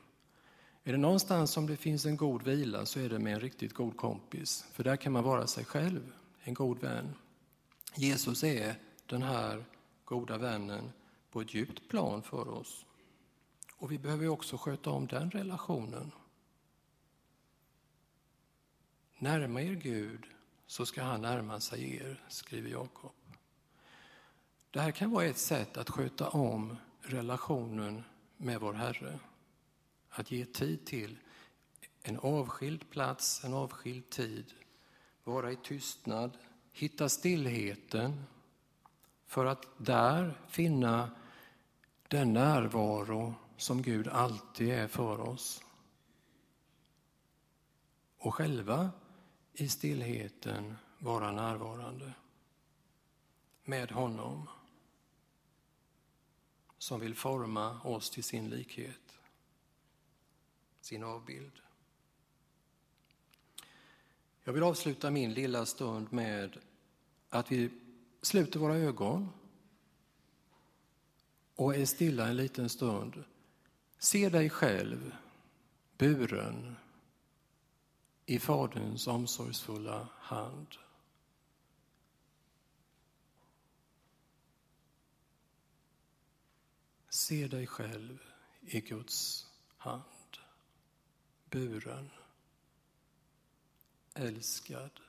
Är 0.84 0.92
det 0.92 0.98
någonstans 0.98 1.50
som 1.50 1.66
det 1.66 1.76
finns 1.76 2.06
en 2.06 2.16
god 2.16 2.42
vila 2.42 2.86
så 2.86 3.00
är 3.00 3.08
det 3.08 3.18
med 3.18 3.34
en 3.34 3.40
riktigt 3.40 3.74
god 3.74 3.96
kompis, 3.96 4.64
för 4.72 4.84
där 4.84 4.96
kan 4.96 5.12
man 5.12 5.24
vara 5.24 5.46
sig 5.46 5.64
själv, 5.64 6.12
en 6.40 6.54
god 6.54 6.80
vän. 6.80 7.14
Jesus 7.94 8.44
är 8.44 8.74
den 9.06 9.22
här 9.22 9.64
goda 10.04 10.38
vännen 10.38 10.92
på 11.30 11.40
ett 11.40 11.54
djupt 11.54 11.88
plan 11.88 12.22
för 12.22 12.48
oss. 12.48 12.86
Och 13.76 13.92
vi 13.92 13.98
behöver 13.98 14.28
också 14.28 14.56
sköta 14.56 14.90
om 14.90 15.06
den 15.06 15.30
relationen. 15.30 16.12
Närma 19.18 19.62
er 19.62 19.74
Gud 19.74 20.24
så 20.66 20.86
ska 20.86 21.02
han 21.02 21.22
närma 21.22 21.60
sig 21.60 21.96
er, 21.96 22.24
skriver 22.28 22.70
Jakob. 22.70 23.12
Det 24.70 24.80
här 24.80 24.90
kan 24.90 25.10
vara 25.10 25.24
ett 25.24 25.38
sätt 25.38 25.76
att 25.76 25.90
sköta 25.90 26.28
om 26.28 26.76
relationen 27.00 28.04
med 28.36 28.60
vår 28.60 28.72
Herre. 28.72 29.18
Att 30.08 30.30
ge 30.30 30.44
tid 30.44 30.86
till 30.86 31.18
en 32.02 32.18
avskild 32.18 32.90
plats, 32.90 33.44
en 33.44 33.54
avskild 33.54 34.10
tid, 34.10 34.52
vara 35.24 35.52
i 35.52 35.56
tystnad, 35.56 36.38
hitta 36.72 37.08
stillheten 37.08 38.24
för 39.26 39.46
att 39.46 39.66
där 39.76 40.40
finna 40.48 41.10
den 42.08 42.32
närvaro 42.32 43.34
som 43.56 43.82
Gud 43.82 44.08
alltid 44.08 44.68
är 44.68 44.88
för 44.88 45.20
oss. 45.20 45.62
Och 48.18 48.34
själva 48.34 48.90
i 49.52 49.68
stillheten 49.68 50.76
vara 50.98 51.32
närvarande 51.32 52.12
med 53.64 53.90
honom 53.90 54.48
som 56.78 57.00
vill 57.00 57.14
forma 57.14 57.80
oss 57.82 58.10
till 58.10 58.24
sin 58.24 58.50
likhet, 58.50 59.20
sin 60.80 61.04
avbild. 61.04 61.52
Jag 64.44 64.52
vill 64.52 64.62
avsluta 64.62 65.10
min 65.10 65.34
lilla 65.34 65.66
stund 65.66 66.12
med 66.12 66.58
att 67.28 67.52
vi 67.52 67.70
sluter 68.22 68.60
våra 68.60 68.76
ögon 68.76 69.28
och 71.56 71.76
är 71.76 71.86
stilla 71.86 72.28
en 72.28 72.36
liten 72.36 72.68
stund. 72.68 73.24
Se 73.98 74.28
dig 74.28 74.50
själv 74.50 75.16
buren 75.98 76.76
i 78.26 78.38
Faderns 78.38 79.06
omsorgsfulla 79.06 80.08
hand. 80.18 80.76
Se 87.18 87.48
dig 87.48 87.66
själv 87.66 88.18
i 88.60 88.80
Guds 88.80 89.46
hand, 89.76 90.38
buren, 91.50 92.10
älskad. 94.14 95.00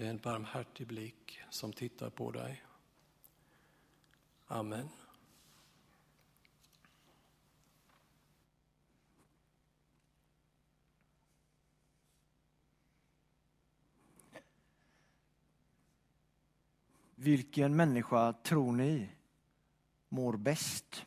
Det 0.00 0.06
är 0.06 0.10
en 0.10 0.18
barmhärtig 0.18 0.86
blick 0.86 1.40
som 1.50 1.72
tittar 1.72 2.10
på 2.10 2.30
dig. 2.30 2.64
Amen. 4.46 4.88
Vilken 17.14 17.76
människa 17.76 18.32
tror 18.32 18.72
ni 18.72 19.10
mår 20.08 20.36
bäst? 20.36 21.06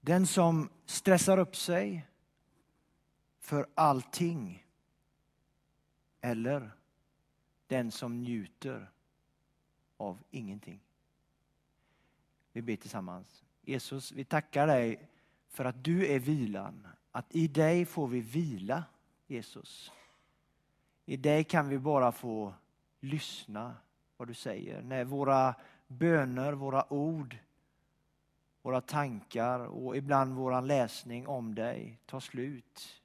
Den 0.00 0.26
som 0.26 0.70
stressar 0.86 1.38
upp 1.38 1.56
sig 1.56 2.08
för 3.38 3.68
allting 3.74 4.67
eller 6.20 6.70
den 7.66 7.90
som 7.90 8.22
njuter 8.22 8.90
av 9.96 10.18
ingenting. 10.30 10.80
Vi 12.52 12.62
ber 12.62 12.76
tillsammans. 12.76 13.44
Jesus, 13.62 14.12
vi 14.12 14.24
tackar 14.24 14.66
dig 14.66 15.08
för 15.48 15.64
att 15.64 15.84
du 15.84 16.06
är 16.06 16.18
vilan. 16.18 16.86
Att 17.12 17.34
i 17.34 17.48
dig 17.48 17.84
får 17.84 18.08
vi 18.08 18.20
vila, 18.20 18.84
Jesus. 19.26 19.92
I 21.04 21.16
dig 21.16 21.44
kan 21.44 21.68
vi 21.68 21.78
bara 21.78 22.12
få 22.12 22.54
lyssna 23.00 23.76
vad 24.16 24.28
du 24.28 24.34
säger. 24.34 24.82
När 24.82 25.04
våra 25.04 25.54
böner, 25.86 26.52
våra 26.52 26.92
ord, 26.92 27.38
våra 28.62 28.80
tankar 28.80 29.60
och 29.60 29.96
ibland 29.96 30.34
vår 30.34 30.62
läsning 30.62 31.26
om 31.26 31.54
dig 31.54 31.98
tar 32.06 32.20
slut 32.20 33.02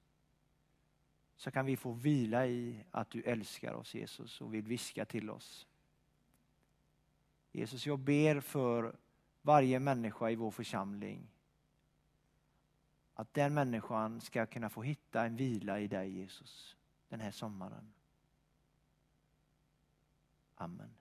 så 1.44 1.52
kan 1.52 1.66
vi 1.66 1.78
få 1.78 1.92
vila 1.92 2.48
i 2.48 2.86
att 2.92 3.10
du 3.10 3.22
älskar 3.22 3.74
oss 3.74 3.96
Jesus 3.96 4.42
och 4.42 4.54
vill 4.54 4.66
viska 4.66 5.06
till 5.06 5.30
oss. 5.30 5.68
Jesus, 7.52 7.86
jag 7.86 8.00
ber 8.00 8.40
för 8.40 8.96
varje 9.42 9.80
människa 9.80 10.30
i 10.30 10.36
vår 10.36 10.52
församling 10.52 11.28
att 13.14 13.34
den 13.34 13.54
människan 13.54 14.22
ska 14.22 14.46
kunna 14.46 14.70
få 14.70 14.84
hitta 14.84 15.26
en 15.26 15.36
vila 15.36 15.80
i 15.80 15.88
dig 15.88 16.10
Jesus 16.10 16.76
den 17.10 17.20
här 17.20 17.32
sommaren. 17.32 17.94
Amen. 20.56 20.96